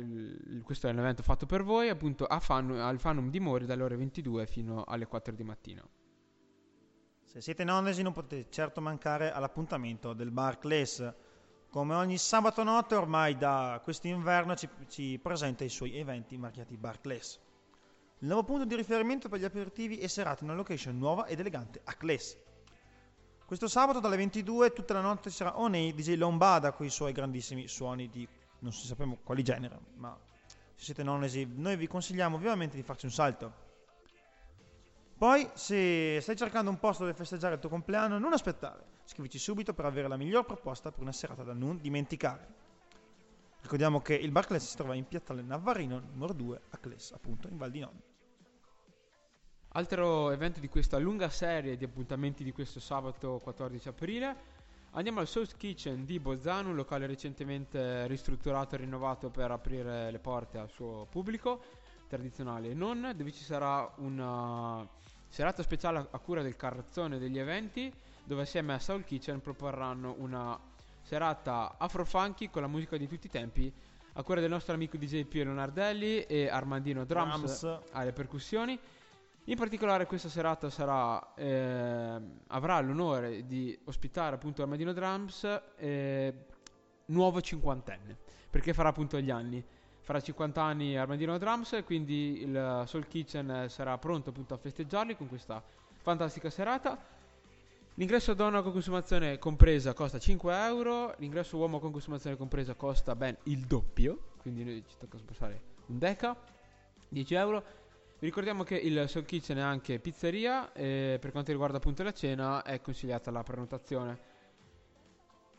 [0.62, 3.82] questo è un evento fatto per voi, appunto a Fan- al Fanum di Mori dalle
[3.82, 5.88] ore 22 fino alle 4 di mattino.
[7.24, 11.26] Se siete nonnesi non potete certo mancare all'appuntamento del Barclays.
[11.70, 17.38] Come ogni sabato notte ormai da quest'inverno ci, ci presenta i suoi eventi marchiati Barclays.
[18.20, 21.40] Il nuovo punto di riferimento per gli aperitivi e serate in una location nuova ed
[21.40, 22.38] elegante a Clays.
[23.44, 27.12] Questo sabato dalle 22 tutta la notte sarà on air DJ Lombada con i suoi
[27.12, 28.26] grandissimi suoni di
[28.60, 30.18] non si sappiamo quali genere, ma
[30.74, 33.66] se siete nonnesi noi vi consigliamo vivamente di farci un salto.
[35.16, 38.96] Poi, se stai cercando un posto dove festeggiare il tuo compleanno, non aspettare.
[39.08, 42.46] Scrivici subito per avere la miglior proposta per una serata da non dimenticare.
[43.62, 47.56] Ricordiamo che il Barclays si trova in Piazzale Navarino, numero 2, a Cles, appunto, in
[47.56, 47.98] Val di Non.
[49.68, 54.36] Altro evento di questa lunga serie di appuntamenti di questo sabato 14 aprile.
[54.90, 60.18] Andiamo al South Kitchen di Bolzano, un locale recentemente ristrutturato e rinnovato per aprire le
[60.18, 61.62] porte al suo pubblico,
[62.08, 64.86] tradizionale e non, dove ci sarà una
[65.28, 67.90] serata speciale a cura del carrozzone degli eventi,
[68.28, 70.56] dove assieme a Soul Kitchen proporranno una
[71.00, 73.72] serata afro-funky con la musica di tutti i tempi,
[74.12, 77.88] a cura del nostro amico DJ Piero Nardelli e Armandino Drums Drums.
[77.92, 78.78] alle percussioni.
[79.44, 86.34] In particolare questa serata sarà, ehm, avrà l'onore di ospitare appunto Armadino Drums, eh,
[87.06, 88.14] nuovo cinquantenne,
[88.50, 89.64] perché farà appunto gli anni.
[90.00, 95.16] Farà 50 anni Armadino Drums, quindi il Soul Kitchen eh, sarà pronto appunto a festeggiarli
[95.16, 95.62] con questa
[96.02, 97.16] fantastica serata.
[97.98, 103.36] L'ingresso donna con consumazione compresa costa 5 euro, l'ingresso uomo con consumazione compresa costa ben
[103.44, 106.36] il doppio, quindi noi ci tocca spostare un deca,
[107.08, 107.64] 10 euro.
[108.20, 112.12] Vi ricordiamo che il Soul Kitchen è anche pizzeria e per quanto riguarda appunto la
[112.12, 114.20] cena è consigliata la prenotazione.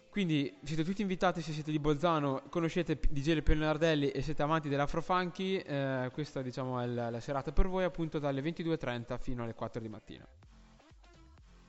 [0.09, 5.57] Quindi siete tutti invitati se siete di Bolzano, conoscete DJ Pennardelli e siete amanti dell'afrofunky,
[5.57, 9.81] eh, questa diciamo è la, la serata per voi appunto dalle 22.30 fino alle 4
[9.81, 10.25] di mattina.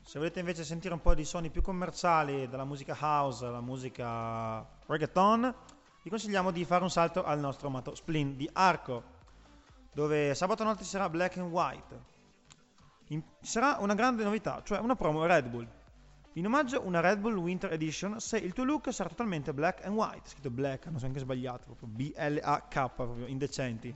[0.02, 4.66] Se volete invece sentire un po' di suoni più commerciali, dalla musica house alla musica
[4.86, 5.54] reggaeton,
[6.02, 9.02] vi consigliamo di fare un salto al nostro amato Splin di Arco,
[9.92, 12.00] dove sabato notte ci sarà Black and White.
[13.08, 15.68] In- sarà una grande novità, cioè una promo Red Bull.
[16.34, 19.94] In omaggio una Red Bull Winter Edition se il tuo look sarà totalmente black and
[19.94, 23.94] white, scritto black, hanno anche sbagliato, proprio B-L-A-K, proprio indecenti.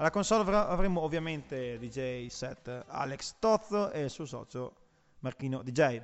[0.00, 4.74] Alla console avremo ovviamente DJ set Alex Tozzo e il suo socio
[5.18, 6.02] Marchino DJ.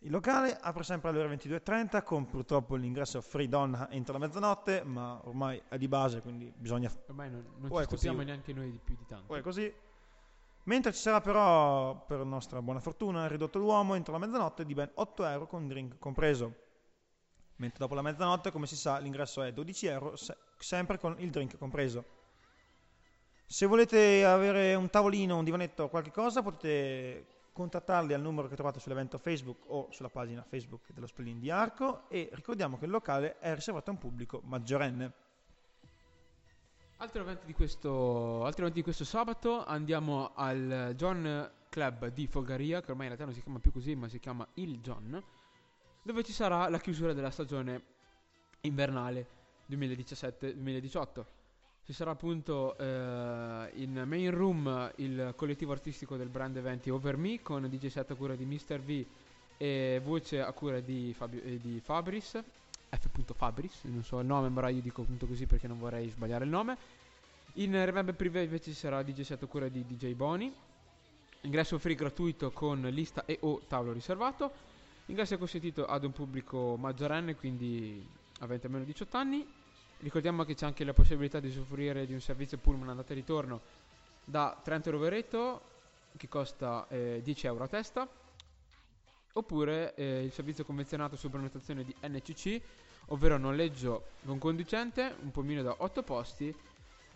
[0.00, 4.84] Il locale apre sempre alle ore 22.30 con purtroppo l'ingresso free donna entro la mezzanotte,
[4.84, 6.92] ma ormai è di base, quindi bisogna...
[7.06, 7.96] Ormai non, non ci è così.
[7.96, 9.24] stupiamo neanche noi di più di tanto.
[9.28, 9.74] Poi è così.
[10.64, 14.90] Mentre ci sarà però, per nostra buona fortuna, ridotto l'uomo entro la mezzanotte di ben
[14.92, 16.54] 8 euro con drink compreso.
[17.56, 21.30] Mentre dopo la mezzanotte, come si sa, l'ingresso è 12 euro, se- sempre con il
[21.30, 22.20] drink compreso.
[23.54, 28.56] Se volete avere un tavolino, un divanetto o qualche cosa, potete contattarli al numero che
[28.56, 32.90] trovate sull'evento Facebook o sulla pagina Facebook dello Spellin di Arco e ricordiamo che il
[32.90, 35.12] locale è riservato a un pubblico maggiorenne.
[36.96, 42.80] Altri eventi, di questo, altri eventi di questo sabato andiamo al John Club di Folgaria,
[42.80, 45.22] che ormai in realtà non si chiama più così, ma si chiama il John,
[46.02, 47.82] dove ci sarà la chiusura della stagione
[48.62, 49.28] invernale
[49.70, 51.33] 2017-2018.
[51.86, 57.42] Ci sarà appunto eh, in main room il collettivo artistico del brand eventi Over Me
[57.42, 58.80] con DJ set a cura di Mr.
[58.80, 59.04] V
[59.58, 62.42] e voce a cura di, Fabio- eh, di Fabris,
[62.88, 63.34] F.
[63.34, 66.50] Fabris, non so il nome, ma io dico appunto così perché non vorrei sbagliare il
[66.50, 66.78] nome.
[67.54, 70.50] In Remember Privé invece ci sarà DJ set a cura di DJ Boni.
[71.42, 74.50] Ingresso free gratuito con lista e o tavolo riservato.
[75.04, 78.02] L'ingresso è consentito ad un pubblico maggiorenne, quindi
[78.38, 79.46] avente almeno 18 anni.
[80.04, 83.62] Ricordiamo che c'è anche la possibilità di usufruire di un servizio pullman andata e ritorno
[84.22, 85.62] da Trento Rovereto
[86.18, 88.06] che costa eh, 10 euro a testa
[89.32, 92.60] oppure eh, il servizio convenzionato su prenotazione di NCC
[93.06, 96.54] ovvero noleggio con conducente un pulmino da 8 posti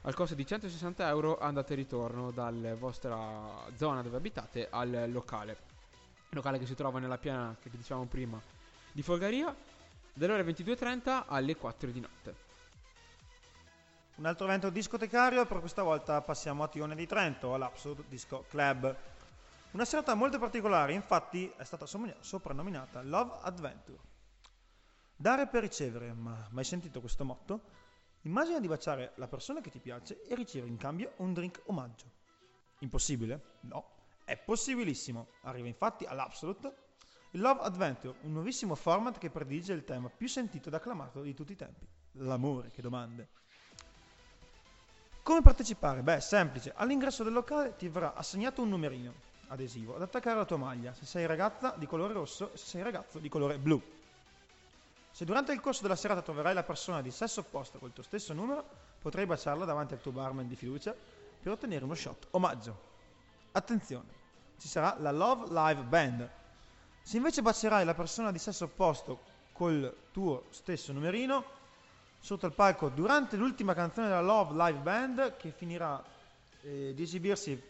[0.03, 5.59] al costo di 160 euro andata e ritorno dalla vostra zona dove abitate al locale.
[6.31, 8.41] Locale che si trova nella piana che vi dicevamo prima
[8.93, 9.55] di Folgaria
[10.15, 12.48] dalle ore 22.30 alle 4 di notte
[14.19, 18.97] Un altro evento discotecario, per questa volta passiamo a Tione di Trento, all'Absurd Disco Club.
[19.71, 24.01] Una serata molto particolare, infatti è stata soprannominata Love Adventure.
[25.15, 27.61] Dare per ricevere, ma mai sentito questo motto?
[28.23, 32.11] Immagina di baciare la persona che ti piace e ricevere in cambio un drink omaggio.
[32.81, 33.59] Impossibile?
[33.61, 33.89] No,
[34.25, 35.29] è possibilissimo.
[35.43, 36.75] Arriva infatti all'Absolute
[37.31, 41.35] il Love Adventure, un nuovissimo format che predilige il tema più sentito ed acclamato di
[41.35, 41.87] tutti i tempi.
[42.15, 43.29] L'amore, che domande.
[45.29, 46.01] Come partecipare?
[46.01, 46.73] Beh, semplice.
[46.75, 49.13] All'ingresso del locale ti verrà assegnato un numerino
[49.49, 52.83] adesivo da attaccare alla tua maglia, se sei ragazza di colore rosso e se sei
[52.83, 53.79] ragazzo di colore blu.
[55.11, 58.33] Se durante il corso della serata troverai la persona di sesso opposto col tuo stesso
[58.33, 58.65] numero,
[59.03, 60.95] potrai baciarla davanti al tuo barman di fiducia
[61.43, 62.81] per ottenere uno shot omaggio.
[63.53, 64.09] Attenzione,
[64.57, 66.31] ci sarà la Love Live Band.
[67.03, 69.21] Se invece bacierai la persona di sesso opposto
[69.53, 71.58] col tuo stesso numerino,
[72.21, 76.03] sotto il palco durante l'ultima canzone della Love Live Band che finirà
[76.63, 77.61] eh, di esibirsi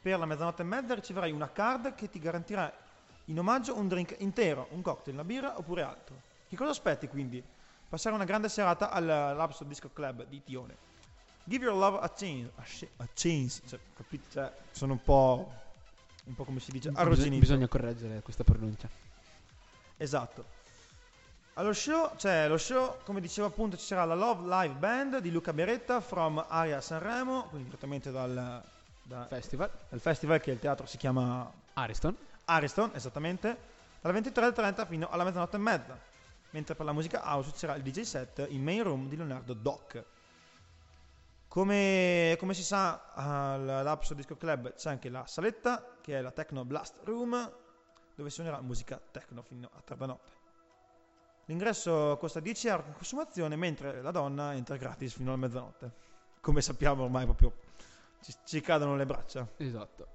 [0.00, 2.72] per la mezzanotte e mezza riceverai una card che ti garantirà
[3.26, 6.20] in omaggio un drink intero, un cocktail, una birra oppure altro.
[6.48, 7.42] Che cosa aspetti quindi?
[7.88, 10.76] Passare una grande serata all'Abso Disco Club di Tione.
[11.42, 12.52] Give your love a chance.
[12.56, 13.62] A, sci- a chance.
[13.66, 14.30] Cioè, capite?
[14.30, 15.52] Cioè, sono un po'.
[16.24, 16.88] Un po' come si dice.
[16.88, 17.38] Bisogna, Arrugginito.
[17.40, 18.88] bisogna correggere questa pronuncia
[19.96, 20.44] Esatto.
[21.58, 25.30] Allo show, cioè lo show, come dicevo appunto, ci sarà la Love Live Band di
[25.30, 28.62] Luca Beretta from Aria Sanremo, quindi direttamente dal,
[29.02, 32.14] da- Festival dal festival che il teatro si chiama Ariston
[32.44, 33.56] Ariston, esattamente,
[34.02, 35.98] dalle 23.30 fino alla mezzanotte e mezza.
[36.50, 39.54] Mentre per la musica house ci sarà il DJ set in main room di Leonardo
[39.54, 40.04] Doc.
[41.48, 46.66] Come, come si sa, all'Apso Disco Club c'è anche la saletta, che è la Techno
[46.66, 47.50] Blast Room,
[48.14, 50.35] dove suonerà musica techno fino a tarda notte.
[51.46, 55.92] L'ingresso costa 10 euro con consumazione, mentre la donna entra gratis fino alla mezzanotte.
[56.40, 57.52] Come sappiamo ormai proprio
[58.20, 59.46] ci, ci cadono le braccia.
[59.56, 60.14] Esatto.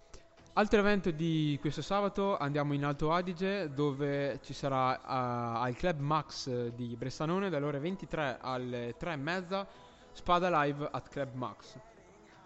[0.54, 6.00] Altro evento di questo sabato andiamo in Alto Adige dove ci sarà ah, al Club
[6.00, 9.66] Max di Bressanone dalle ore 23 alle 3 e mezza
[10.12, 11.78] Spada Live at Club Max.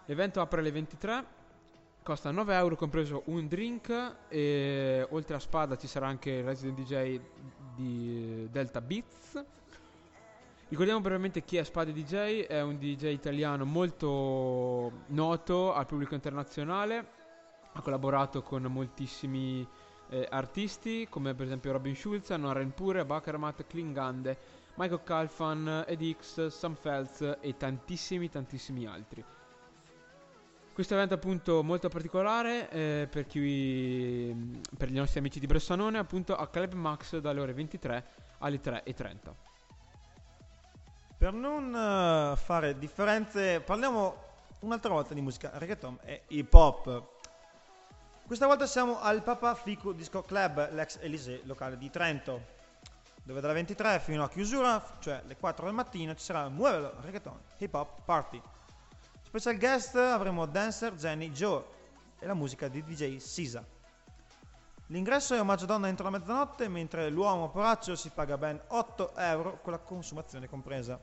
[0.06, 1.26] L'evento apre alle 23,
[2.04, 6.80] costa 9 euro compreso un drink e oltre a Spada ci sarà anche il resident
[6.80, 7.20] DJ
[7.76, 9.44] di Delta Beats.
[10.68, 17.08] Ricordiamo brevemente chi è Spade DJ, è un DJ italiano molto noto al pubblico internazionale,
[17.74, 19.68] ha collaborato con moltissimi
[20.10, 24.38] eh, artisti come per esempio Robin Schulz, Noren Pure, Bakermat, Klingande,
[24.76, 29.24] Michael Calfan, Edix, Sam Feltz e tantissimi tantissimi altri.
[30.76, 36.36] Questo evento appunto molto particolare eh, per, chi, per i nostri amici di Bressanone appunto
[36.36, 38.06] a Club Max dalle ore 23
[38.40, 39.18] alle 3.30.
[41.18, 44.18] Per non eh, fare differenze, parliamo
[44.60, 47.04] un'altra volta di musica reggaeton e hip hop.
[48.26, 52.42] Questa volta siamo al Papa Fico Disco Club, l'ex Elysée locale di Trento,
[53.24, 57.40] dove dalle 23 fino a chiusura, cioè le 4 del mattino, ci sarà Muovelo Reggaeton
[57.60, 58.42] Hip Hop Party.
[59.38, 61.62] Special guest avremo dancer Jenny Joe.
[62.20, 63.68] e la musica di DJ Sisa.
[64.88, 69.60] L'ingresso è omaggio donna entro la mezzanotte, mentre l'uomo poraccio si paga ben 8 euro
[69.60, 70.98] con la consumazione compresa.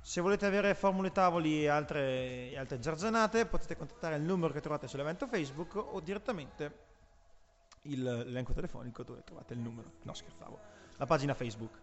[0.00, 4.60] Se volete avere formule tavoli e altre, e altre giargianate, potete contattare il numero che
[4.60, 6.78] trovate sull'evento Facebook o direttamente
[7.82, 9.90] l'elenco telefonico dove trovate il numero.
[10.02, 10.56] No, scherzavo.
[10.98, 11.80] La pagina Facebook.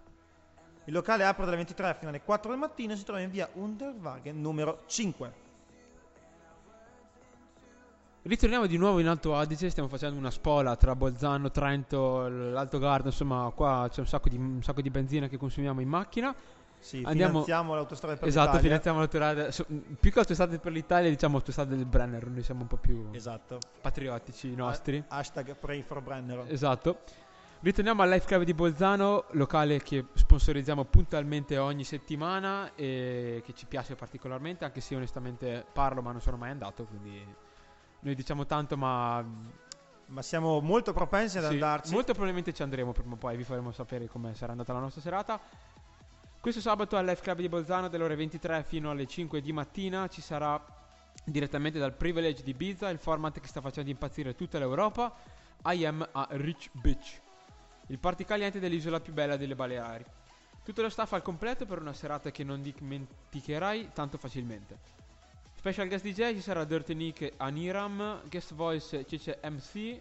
[0.90, 3.48] Il locale apre dalle 23 fino alle 4 del mattino e si trova in via
[3.54, 5.34] Unterwagen numero 5.
[8.24, 13.10] Ritorniamo di nuovo in Alto Adige, stiamo facendo una spola tra Bolzano, Trento, l'Alto Garda,
[13.10, 16.34] insomma qua c'è un sacco di, un sacco di benzina che consumiamo in macchina.
[16.80, 18.64] Sì, Andiamo- finanziamo l'autostrada per esatto, l'Italia.
[18.64, 19.66] finanziamo l'autostrada, so-
[20.00, 23.60] più che autostrade per l'Italia diciamo autostrade del Brenner, noi siamo un po' più Esatto.
[23.80, 25.04] patriottici nostri.
[25.08, 26.46] Hashtag pray for Brennero.
[26.48, 27.02] Esatto.
[27.62, 33.66] Ritorniamo al Life Club di Bolzano, locale che sponsorizziamo puntualmente ogni settimana e che ci
[33.66, 37.22] piace particolarmente, anche se io onestamente parlo ma non sono mai andato, quindi
[38.00, 39.22] noi diciamo tanto ma
[40.08, 41.92] Ma siamo molto propensi ad sì, andarci.
[41.92, 45.02] molto probabilmente ci andremo prima o poi, vi faremo sapere come sarà andata la nostra
[45.02, 45.40] serata.
[46.40, 50.08] Questo sabato al Life Club di Bolzano dalle ore 23 fino alle 5 di mattina
[50.08, 50.64] ci sarà
[51.26, 55.14] direttamente dal Privilege di Ibiza, il format che sta facendo impazzire tutta l'Europa,
[55.66, 57.20] I am a Rich Bitch,
[57.90, 60.06] il party caliente dell'isola più bella delle Baleari.
[60.64, 64.78] Tutto lo staff al completo per una serata che non dimenticherai tanto facilmente.
[65.56, 70.00] Special guest DJ ci sarà Dirty Nick Aniram, guest voice Cece MC,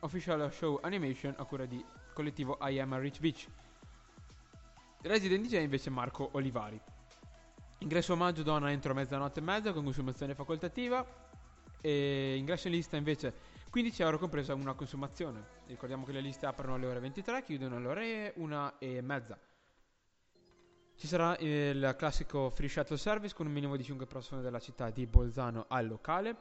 [0.00, 3.46] official show animation a cura di collettivo I am a Rich Beach.
[5.02, 6.80] Resident DJ invece Marco Olivari.
[7.78, 11.04] Ingresso omaggio donna entro mezzanotte e mezza con consumazione facoltativa.
[11.82, 13.34] E ingresso in lista invece
[13.70, 15.44] 15 euro compresa una consumazione.
[15.66, 19.38] Ricordiamo che le liste aprono alle ore 23, chiudono alle ore 1 e mezza.
[20.94, 24.88] Ci sarà il classico free shuttle service con un minimo di 5 persone della città
[24.88, 26.36] di Bolzano al locale.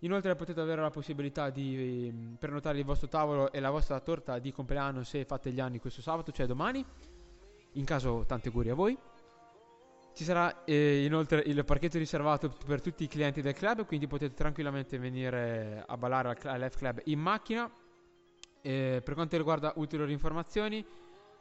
[0.00, 4.38] Inoltre potete avere la possibilità di ehm, prenotare il vostro tavolo e la vostra torta
[4.38, 6.84] di compleanno se fate gli anni questo sabato, cioè domani.
[7.72, 8.96] In caso tanti auguri a voi.
[10.18, 14.34] Ci sarà eh, inoltre il parcheggio riservato per tutti i clienti del club, quindi potete
[14.34, 17.70] tranquillamente venire a ballare al, al F Club in macchina.
[18.60, 20.84] Eh, per quanto riguarda ulteriori informazioni,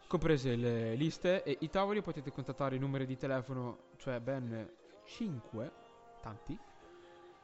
[0.08, 4.70] comprese le liste e i tavoli, potete contattare i numeri di telefono, cioè ben
[5.06, 5.72] 5,
[6.22, 6.56] tanti,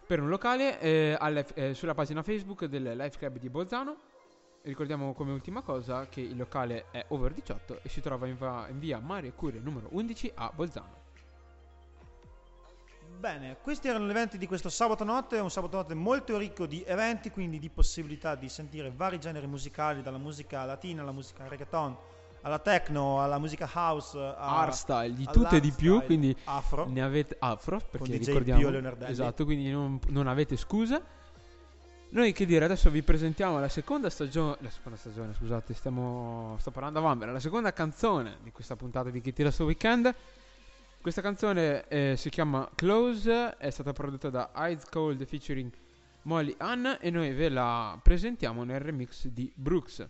[0.06, 1.18] per un locale eh,
[1.56, 3.98] eh, sulla pagina Facebook del Life Club di Bolzano.
[4.62, 8.68] Ricordiamo come ultima cosa che il locale è over 18 e si trova in, va-
[8.70, 11.03] in via Mario Curie numero 11 a Bolzano.
[13.20, 16.84] Bene, questi erano gli eventi di questo sabato notte, un sabato notte molto ricco di
[16.86, 21.96] eventi, quindi di possibilità di sentire vari generi musicali, dalla musica latina alla musica reggaeton,
[22.42, 26.86] alla techno, alla musica house, Hardstyle, di tutto e di più, quindi afro.
[26.86, 31.22] ne avete afro perché ricordiamo esatto quindi non, non avete scuse.
[32.10, 36.70] Noi che dire adesso vi presentiamo la seconda stagione la seconda stagione scusate stiamo sto
[36.70, 40.14] parlando a vanvera la seconda canzone di questa puntata di Chi tira sto weekend
[41.04, 45.70] questa canzone eh, si chiama Close è stata prodotta da Eyes Cold featuring
[46.22, 50.08] Molly Ann e noi ve la presentiamo nel remix di Brooks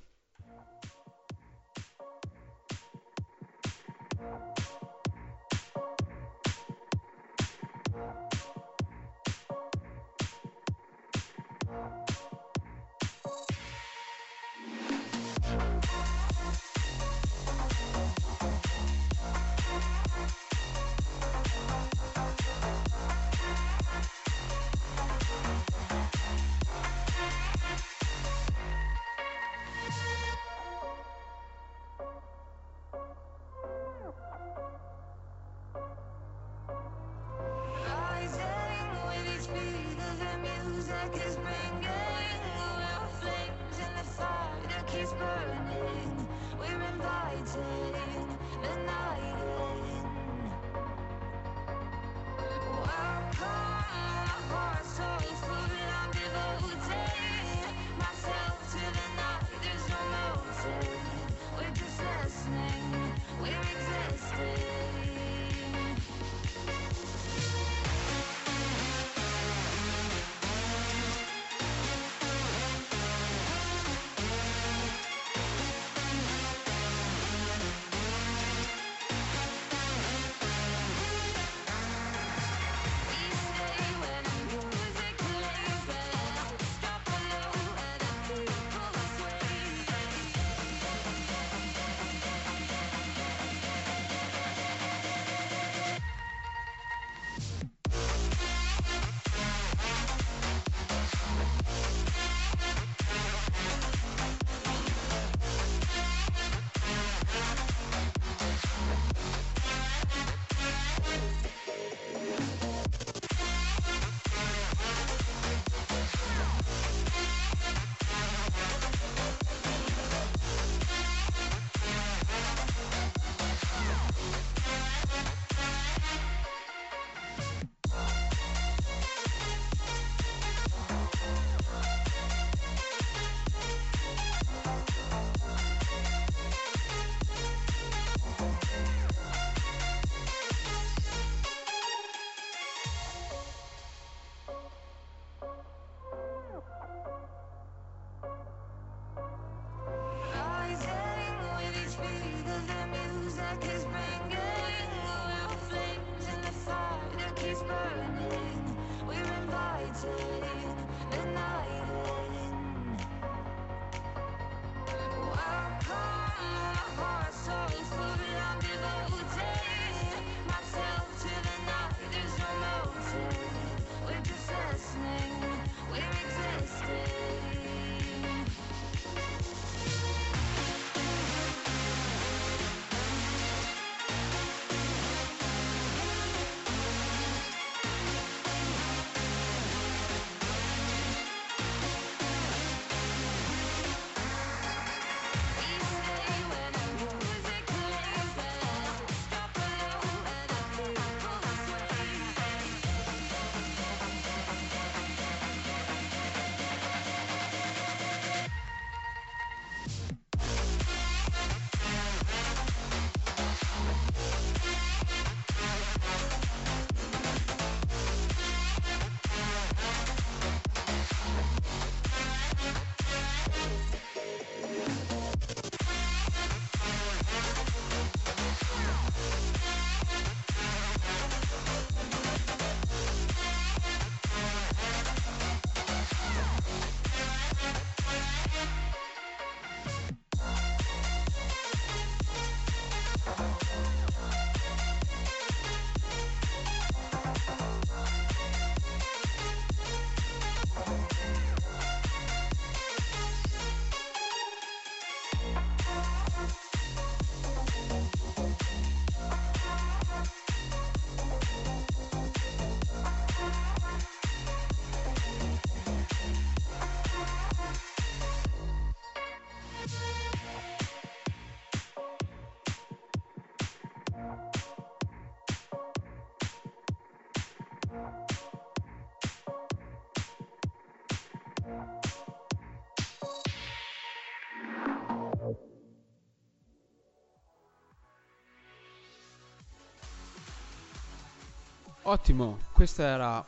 [292.13, 293.43] Ottimo, questa era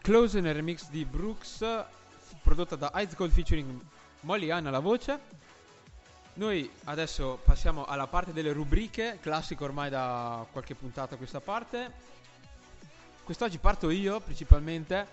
[0.00, 1.62] Close nel remix di Brooks,
[2.42, 3.78] prodotta da Ice Gold featuring
[4.20, 5.20] Molly Ann alla voce.
[6.32, 11.92] Noi adesso passiamo alla parte delle rubriche, classico ormai da qualche puntata questa parte.
[13.24, 15.06] Quest'oggi parto io principalmente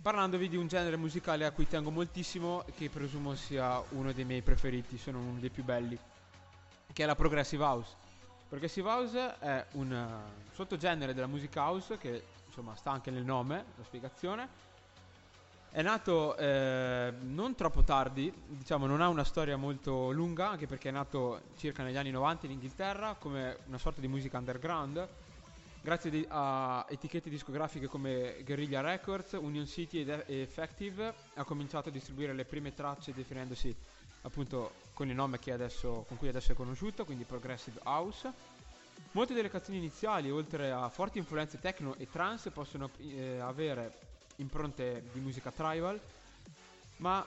[0.00, 4.24] parlandovi di un genere musicale a cui tengo moltissimo e che presumo sia uno dei
[4.24, 5.98] miei preferiti, sono uno dei più belli,
[6.90, 8.03] che è la Progressive House.
[8.54, 13.64] Progressive House è un eh, sottogenere della music house che insomma sta anche nel nome,
[13.76, 14.48] la spiegazione.
[15.70, 20.90] È nato eh, non troppo tardi, diciamo non ha una storia molto lunga, anche perché
[20.90, 25.04] è nato circa negli anni 90 in Inghilterra come una sorta di musica underground,
[25.82, 32.32] grazie a etichette discografiche come Guerrilla Records, Union City e Effective, ha cominciato a distribuire
[32.32, 33.74] le prime tracce definendosi
[34.22, 38.32] appunto con il nome adesso, con cui adesso è conosciuto, quindi Progressive House.
[39.10, 43.92] Molte delle canzoni iniziali, oltre a forti influenze techno e trance, possono eh, avere
[44.36, 46.00] impronte di musica tribal,
[46.96, 47.24] ma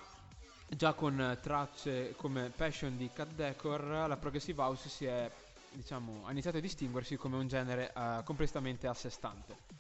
[0.68, 5.30] già con tracce come Passion di Cat Decor, la Progressive House si è,
[5.72, 9.76] diciamo, ha iniziato a distinguersi come un genere eh, completamente a sé stante.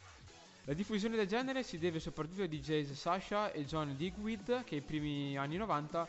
[0.65, 4.81] La diffusione del genere si deve soprattutto ai DJs Sasha e John Digweed che nei
[4.81, 6.05] primi anni 90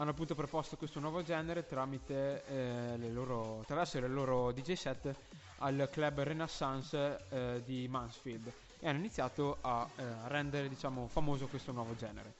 [0.00, 5.14] hanno appunto proposto questo nuovo genere tramite eh, le loro, attraverso le loro DJ set
[5.58, 11.72] al club Renaissance eh, di Mansfield e hanno iniziato a eh, rendere diciamo famoso questo
[11.72, 12.34] nuovo genere.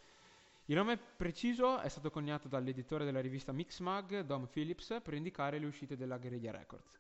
[0.67, 5.67] Il nome preciso è stato coniato dall'editore della rivista Mixmag, Dom Phillips, per indicare le
[5.67, 6.99] uscite della Guerrilla Records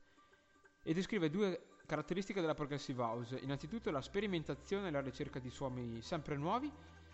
[0.82, 3.38] e descrive due caratteristiche della Progressive House.
[3.38, 6.70] Innanzitutto la sperimentazione e la ricerca di suoni sempre nuovi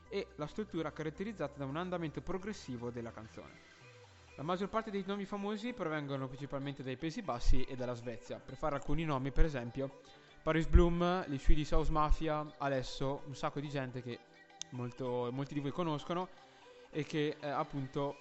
[0.08, 3.74] e la struttura caratterizzata da un andamento progressivo della canzone.
[4.36, 8.38] La maggior parte dei nomi famosi provengono principalmente dai Paesi Bassi e dalla Svezia.
[8.38, 10.00] Per fare alcuni nomi, per esempio,
[10.42, 14.18] Paris Bloom, gli Swedish House Mafia, Alesso, un sacco di gente che
[14.70, 16.28] molto- molti di voi conoscono
[16.90, 18.18] e che eh, appunto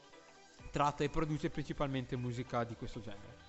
[0.72, 3.44] tratta e produce principalmente musica di questo genere.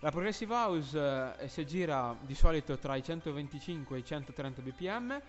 [0.00, 5.22] La Progressive House eh, si gira di solito tra i 125 e i 130 bpm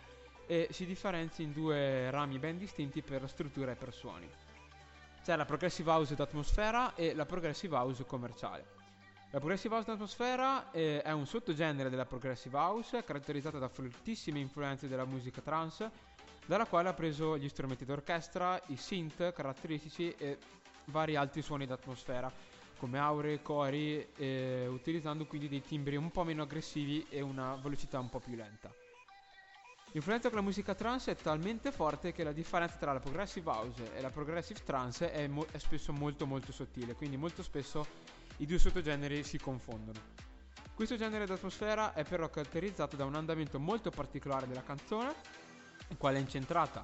[0.45, 4.29] e si differenzia in due rami ben distinti per struttura e per suoni.
[5.23, 8.81] C'è la Progressive House d'atmosfera e la Progressive House commerciale.
[9.31, 14.87] La Progressive House d'atmosfera eh, è un sottogenere della Progressive House caratterizzata da fortissime influenze
[14.87, 15.89] della musica trance,
[16.45, 20.37] dalla quale ha preso gli strumenti d'orchestra, i synth caratteristici e
[20.85, 22.31] vari altri suoni d'atmosfera,
[22.77, 27.97] come aure, cori, eh, utilizzando quindi dei timbri un po' meno aggressivi e una velocità
[27.97, 28.82] un po' più lenta.
[29.93, 33.93] L'influenza con la musica trance è talmente forte che la differenza tra la progressive house
[33.93, 37.85] e la progressive trance è, mo- è spesso molto molto sottile, quindi molto spesso
[38.37, 39.99] i due sottogeneri si confondono.
[40.73, 45.13] Questo genere d'atmosfera è però caratterizzato da un andamento molto particolare della canzone,
[45.89, 46.83] il quale è incentrata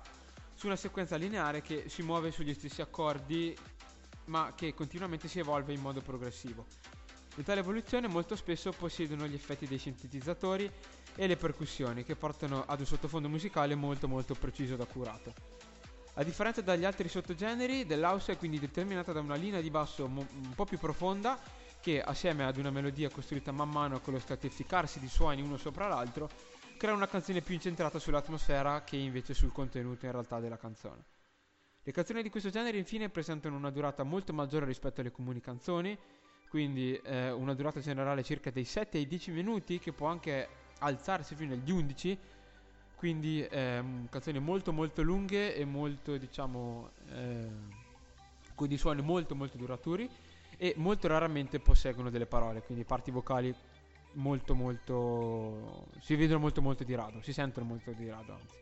[0.53, 3.57] su una sequenza lineare che si muove sugli stessi accordi,
[4.25, 6.67] ma che continuamente si evolve in modo progressivo.
[7.37, 10.69] In tale evoluzione molto spesso possiedono gli effetti dei sintetizzatori
[11.19, 15.33] e le percussioni che portano ad un sottofondo musicale molto molto preciso ed accurato.
[16.13, 20.25] A differenza dagli altri sottogeneri, dell'house è quindi determinata da una linea di basso mo-
[20.31, 21.37] un po' più profonda
[21.81, 25.89] che assieme ad una melodia costruita man mano con lo stratificarsi di suoni uno sopra
[25.89, 26.29] l'altro
[26.77, 31.03] crea una canzone più incentrata sull'atmosfera che invece sul contenuto in realtà della canzone.
[31.83, 35.97] Le canzoni di questo genere infine presentano una durata molto maggiore rispetto alle comuni canzoni,
[36.47, 41.35] quindi eh, una durata generale circa dei 7 ai 10 minuti che può anche alzarsi
[41.35, 42.17] fino agli 11
[42.95, 47.47] quindi ehm, canzoni molto molto lunghe e molto diciamo eh,
[48.55, 50.09] con dei suoni molto molto duraturi
[50.57, 53.55] e molto raramente posseggono delle parole quindi parti vocali
[54.13, 58.57] molto molto si vedono molto molto di rado si sentono molto di rado anzi.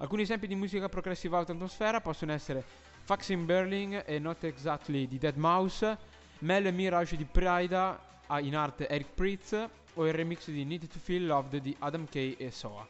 [0.00, 2.64] Alcuni esempi di musica progressive out atmosfera possono essere
[3.02, 5.98] Fax in Berlin e Not Exactly di Dead Mouse
[6.40, 9.68] Mel Mirage di Prida ah, in arte Eric Pritz
[9.98, 12.86] o il remix di Need to Feel Loved di Adam Kay e Soa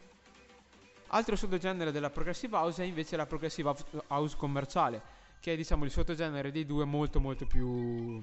[1.09, 3.75] Altro sottogenere della progressive house è invece la progressive
[4.09, 5.01] house- commerciale,
[5.41, 8.21] che è diciamo il sottogenere dei due molto molto più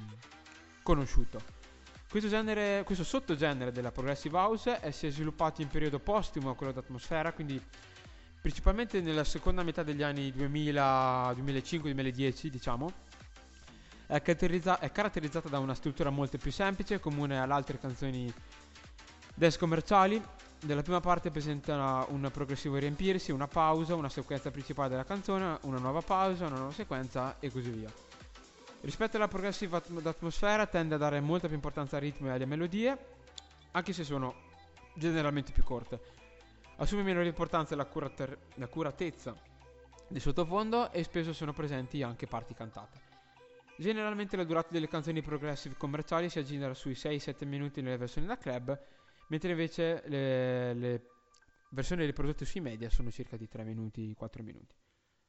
[0.84, 1.42] conosciuto.
[2.08, 6.56] Questo, genere, questo sottogenere della progressive house è, si è sviluppato in periodo postumo a
[6.56, 7.60] quello d'atmosfera, quindi
[8.40, 12.92] principalmente nella seconda metà degli anni 2000, 2005-2010 diciamo.
[14.06, 18.32] È, caratterizza- è caratterizzata da una struttura molto più semplice, comune alle altre canzoni
[19.36, 20.22] dance commerciali,
[20.62, 25.78] nella prima parte presenta un progressivo riempirsi, una pausa, una sequenza principale della canzone, una
[25.78, 27.92] nuova pausa, una nuova sequenza e così via.
[28.82, 32.46] Rispetto alla progressive atm- d'atmosfera tende a dare molta più importanza al ritmo e alle
[32.46, 32.98] melodie,
[33.72, 34.34] anche se sono
[34.96, 36.00] generalmente più corte.
[36.78, 39.36] Assume minore importanza l'accuratezza
[40.08, 43.00] del sottofondo e spesso sono presenti anche parti cantate.
[43.78, 48.38] Generalmente la durata delle canzoni progressive commerciali si aggira sui 6-7 minuti nelle versioni da
[48.38, 48.80] club,
[49.28, 51.10] mentre invece le, le
[51.72, 54.76] versioni riprodotte sui media sono circa di 3 minuti, 4 minuti.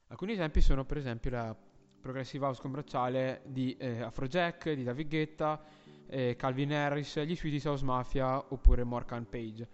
[0.07, 1.55] Alcuni esempi sono per esempio la
[1.99, 5.61] progressive house commerciale di eh, Afrojack, di David Guetta,
[6.07, 9.67] eh, Calvin Harris, gli Swedish House Mafia oppure Morgan Page.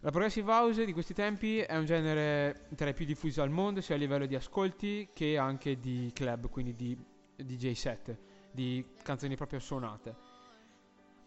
[0.00, 3.80] La progressive house di questi tempi è un genere tra i più diffusi al mondo,
[3.80, 6.96] sia a livello di ascolti che anche di club, quindi di
[7.34, 8.16] DJ set,
[8.52, 10.27] di canzoni proprio suonate.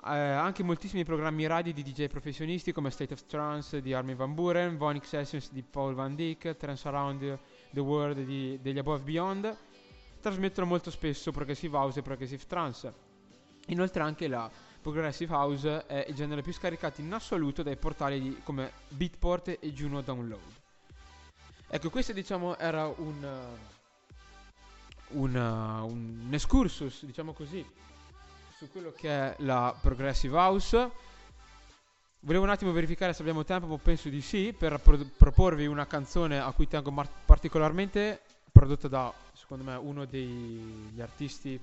[0.04, 4.34] Eh, anche moltissimi programmi radio di DJ professionisti come State of Trance di Armin Van
[4.34, 7.38] Buren, Vonic Sessions di Paul Van Dyck, Trance Around
[7.72, 9.56] the World di- degli Above Beyond
[10.20, 12.94] trasmettono molto spesso progressive house e progressive trance.
[13.68, 14.50] Inoltre anche la
[14.82, 19.72] progressive house è il genere più scaricato in assoluto dai portali di- come Beatport e
[19.72, 20.42] Juno Download.
[21.68, 23.24] Ecco, questo diciamo era un,
[25.14, 27.64] uh, un, uh, un excursus, diciamo così,
[28.62, 30.92] su quello che è la progressive house.
[32.20, 35.88] Volevo un attimo verificare se abbiamo tempo, ma penso di sì, per pro- proporvi una
[35.88, 41.60] canzone a cui tengo mar- particolarmente, prodotta da, secondo me, uno degli artisti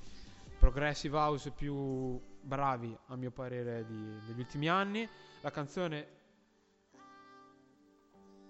[0.59, 5.09] progressive house più bravi, a mio parere, di- degli ultimi anni.
[5.43, 6.07] La canzone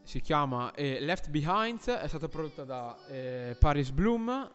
[0.05, 4.53] si chiama eh, Left Behind, è stata prodotta da eh, Paris Bloom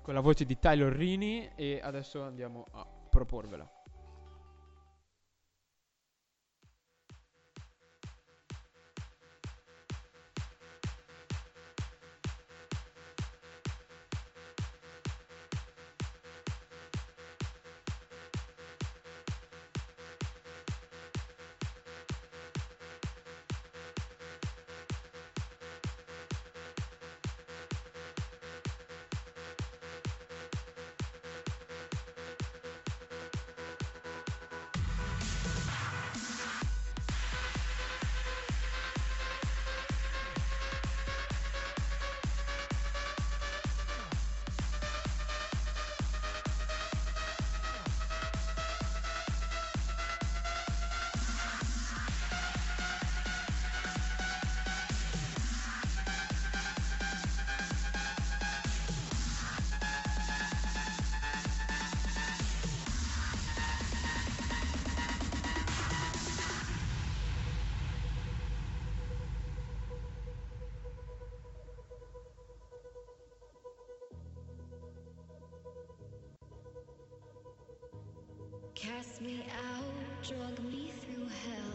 [0.00, 3.70] con la voce di Tyler Rini e adesso andiamo a proporvela.
[79.02, 79.82] Cast me out,
[80.22, 81.74] drug me through hell.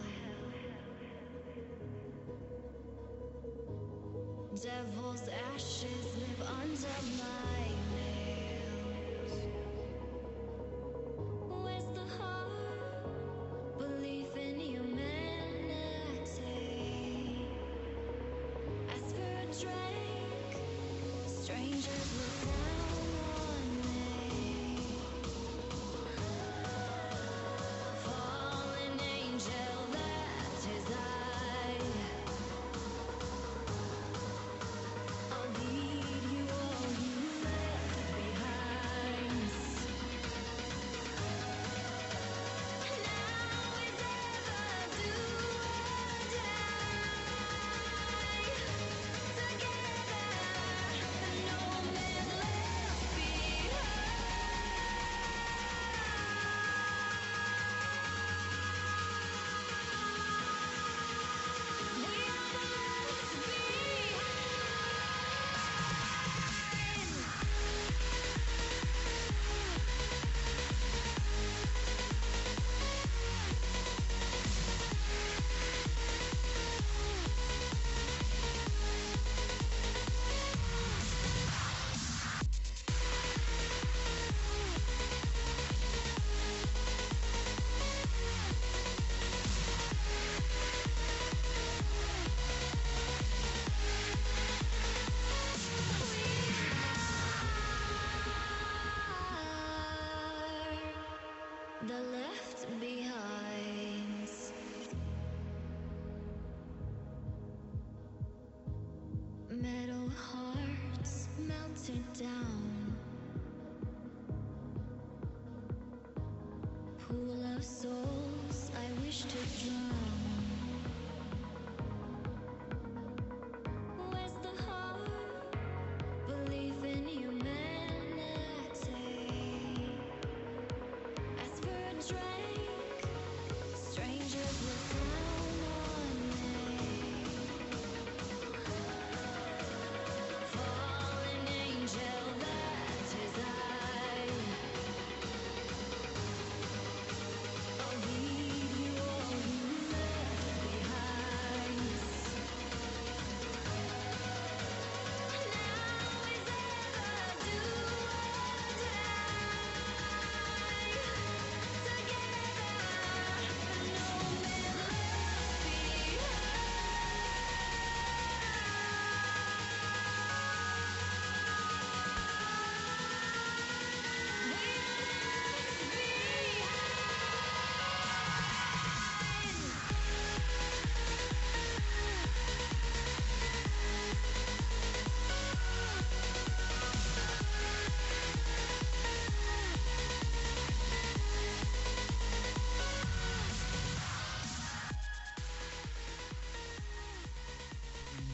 [4.62, 9.34] Devil's ashes live under my nails.
[11.50, 13.78] Where's the heart?
[13.78, 15.04] Belief in humanity.
[18.88, 20.62] Ask for a drink.
[21.26, 22.10] Strangers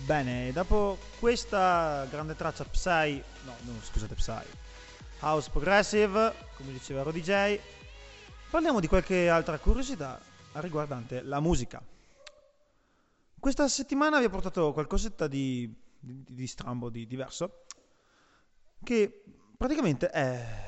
[0.04, 4.44] Bene, dopo questa grande traccia Psy, no, no, scusate, Psy,
[5.20, 7.58] House Progressive, come diceva Rody J,
[8.50, 10.20] parliamo di qualche altra curiosità
[10.56, 11.82] riguardante la musica.
[13.40, 17.64] Questa settimana vi ho portato qualcosetta di, di, di strambo, di diverso,
[18.82, 19.24] che
[19.56, 20.62] praticamente è...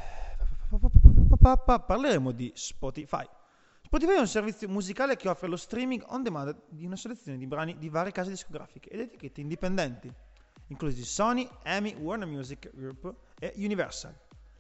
[1.87, 3.36] Parleremo di Spotify.
[3.97, 7.47] Spotify è un servizio musicale che offre lo streaming on demand di una selezione di
[7.47, 10.13] brani di varie case discografiche ed etichette indipendenti,
[10.67, 14.15] inclusi Sony, EMI, Warner Music Group e Universal.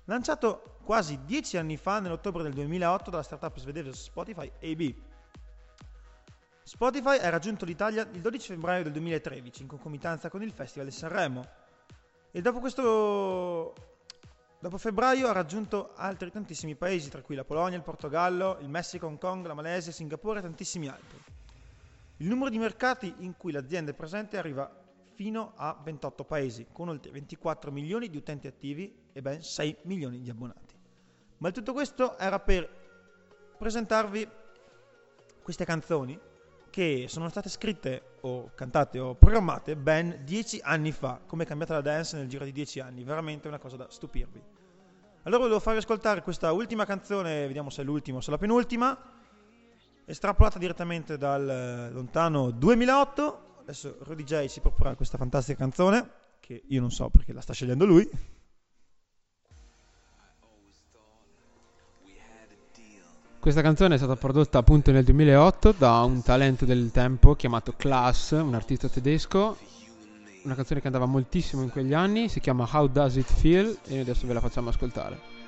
[0.04, 4.94] Lanciato quasi dieci anni fa, nell'ottobre del 2008, dalla startup svedese Spotify AB.
[6.62, 10.94] Spotify ha raggiunto l'Italia il 12 febbraio del 2013 in concomitanza con il Festival di
[10.94, 11.46] Sanremo
[12.30, 13.95] e dopo questo
[14.58, 19.06] Dopo febbraio ha raggiunto altri tantissimi paesi, tra cui la Polonia, il Portogallo, il Messico,
[19.06, 21.22] Hong Kong, la Malesia, Singapore e tantissimi altri.
[22.18, 24.84] Il numero di mercati in cui l'azienda è presente arriva
[25.14, 30.22] fino a 28 paesi, con oltre 24 milioni di utenti attivi e ben 6 milioni
[30.22, 30.74] di abbonati.
[31.38, 32.66] Ma tutto questo era per
[33.58, 34.26] presentarvi
[35.42, 36.18] queste canzoni
[36.76, 41.72] che sono state scritte o cantate o programmate ben 10 anni fa, come è cambiata
[41.72, 44.42] la dance nel giro di 10 anni, veramente una cosa da stupirvi.
[45.22, 48.36] Allora volevo farvi ascoltare questa ultima canzone, vediamo se è l'ultima o se è la
[48.36, 48.94] penultima,
[50.04, 53.54] estrapolata direttamente dal eh, lontano 2008.
[53.60, 56.10] Adesso Rudy J si proporrà questa fantastica canzone,
[56.40, 58.06] che io non so perché la sta scegliendo lui.
[63.46, 68.32] Questa canzone è stata prodotta appunto nel 2008 da un talento del tempo chiamato Klaas,
[68.32, 69.56] un artista tedesco.
[70.42, 74.00] Una canzone che andava moltissimo in quegli anni, si chiama How Does It Feel e
[74.00, 75.45] adesso ve la facciamo ascoltare.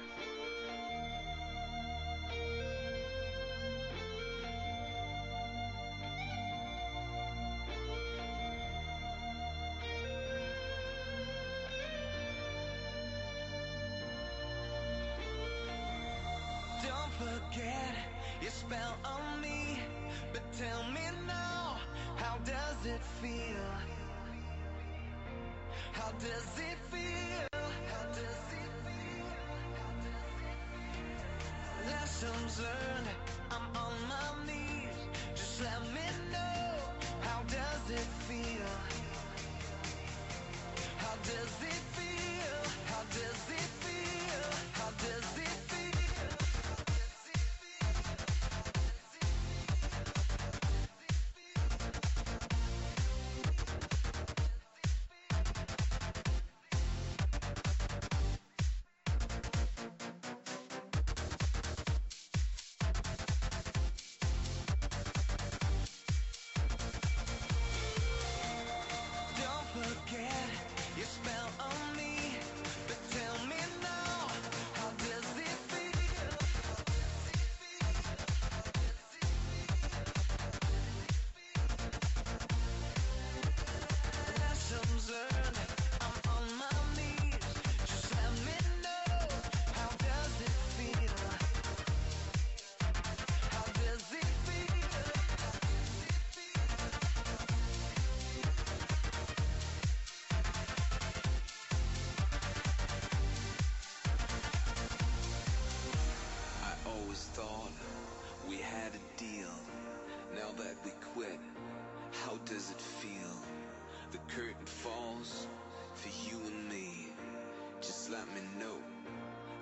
[118.34, 118.76] Let know.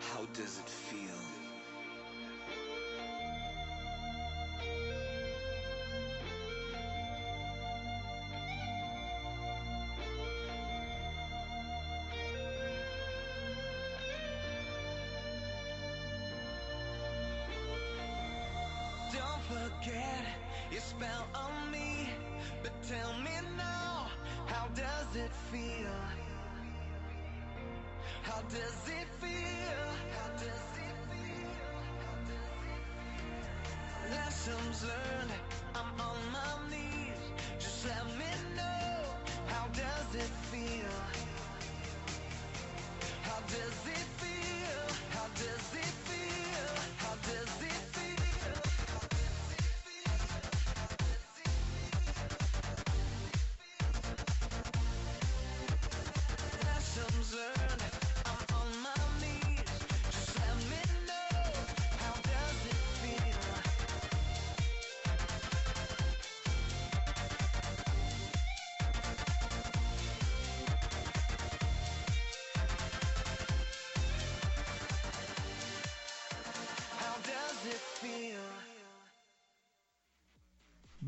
[0.00, 1.00] How does it feel?
[19.12, 20.24] Don't forget
[20.72, 22.10] your spell on me,
[22.62, 24.08] but tell me now,
[24.46, 26.05] how does it feel?
[28.37, 29.87] How does it feel?
[30.12, 31.57] How does it feel?
[32.05, 34.11] How does it feel?
[34.11, 35.32] Lessons learned,
[35.74, 37.22] I'm on my knees.
[37.59, 39.05] Just let me know,
[39.47, 41.01] how does it feel?
[43.22, 43.95] How does it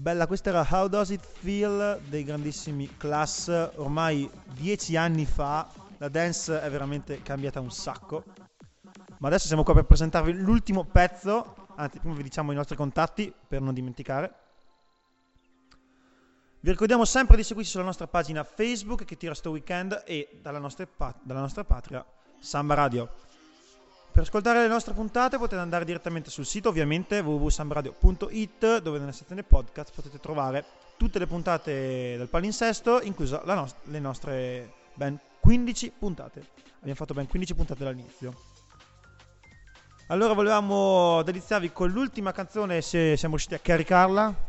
[0.01, 3.49] Bella, questa era How Does It Feel dei grandissimi Class.
[3.74, 8.22] Ormai dieci anni fa la dance è veramente cambiata un sacco.
[9.18, 11.66] Ma adesso siamo qua per presentarvi l'ultimo pezzo.
[11.74, 14.34] Anzi, prima vi diciamo i nostri contatti per non dimenticare.
[16.61, 20.61] Vi ricordiamo sempre di seguirci sulla nostra pagina Facebook che tira sto weekend e dalla
[20.61, 20.86] nostra,
[21.22, 22.07] dalla nostra patria
[22.38, 23.11] Samba Radio.
[24.19, 29.45] Per ascoltare le nostre puntate potete andare direttamente sul sito, ovviamente www.sambaradio.it, dove nella sezione
[29.45, 30.64] podcast potete trovare
[30.97, 36.49] tutte le puntate del palinsesto, inclusa nos- le nostre ben 15 puntate.
[36.79, 38.35] Abbiamo fatto ben 15 puntate dall'inizio.
[40.09, 44.47] Allora volevamo deliziarvi con l'ultima canzone, se siamo riusciti a caricarla.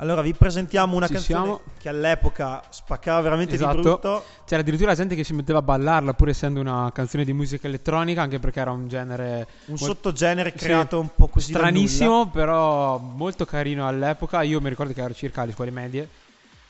[0.00, 1.60] Allora vi presentiamo una Ci canzone siamo.
[1.78, 3.76] che all'epoca spaccava veramente Esatto.
[3.76, 4.24] di brutto.
[4.46, 8.22] C'era addirittura gente che si metteva a ballarla, pur essendo una canzone di musica elettronica,
[8.22, 12.96] anche perché era un genere Un Mol- sottogenere Sì, creato un po' così stranissimo, però
[12.96, 14.40] molto carino all'epoca.
[14.40, 16.08] Io mi ricordo che ero circa alle scuole medie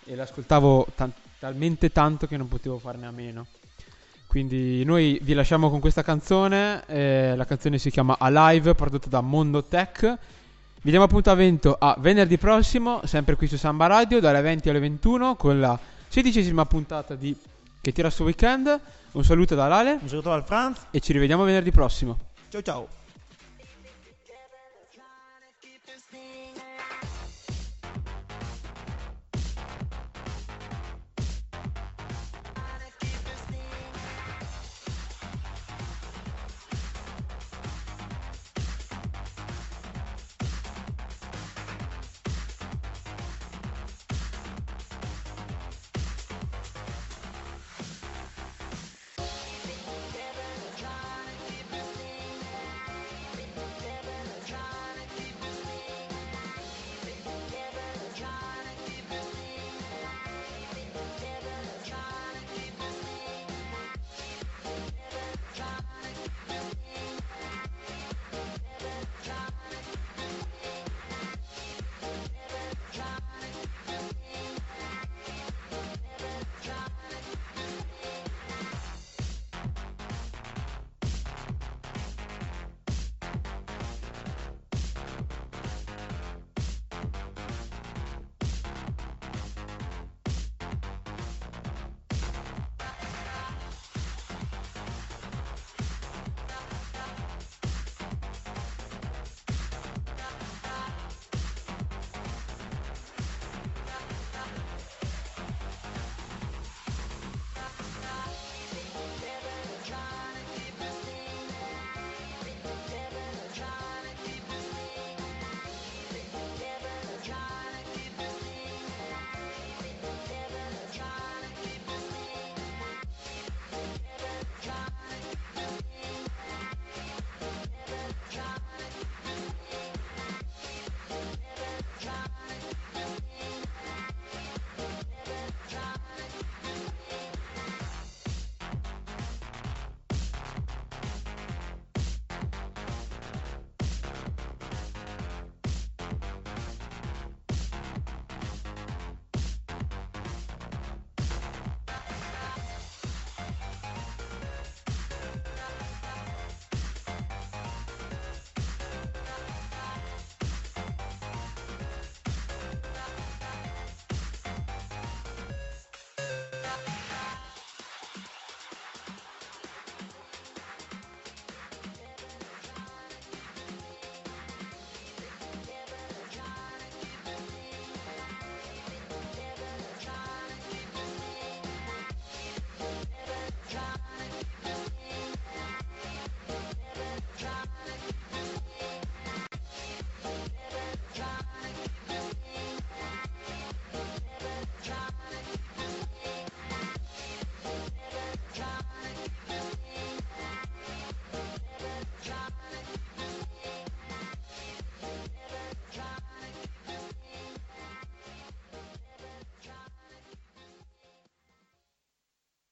[0.06, 3.46] e l'ascoltavo tan- talmente tanto che non potevo farne a meno.
[4.26, 9.20] Quindi noi vi lasciamo con questa canzone, eh, la canzone si chiama Alive, prodotta da
[9.20, 10.18] Mondo Tech.
[10.82, 15.36] Vi diamo appuntamento a venerdì prossimo, sempre qui su Samba Radio, dalle 20 alle 21,
[15.36, 15.78] con la
[16.08, 17.36] sedicesima puntata di
[17.82, 18.80] Che tira sto weekend.
[19.12, 20.86] Un saluto da Lale Un saluto dal Franz.
[20.90, 22.18] e ci rivediamo venerdì prossimo.
[22.48, 22.99] Ciao ciao.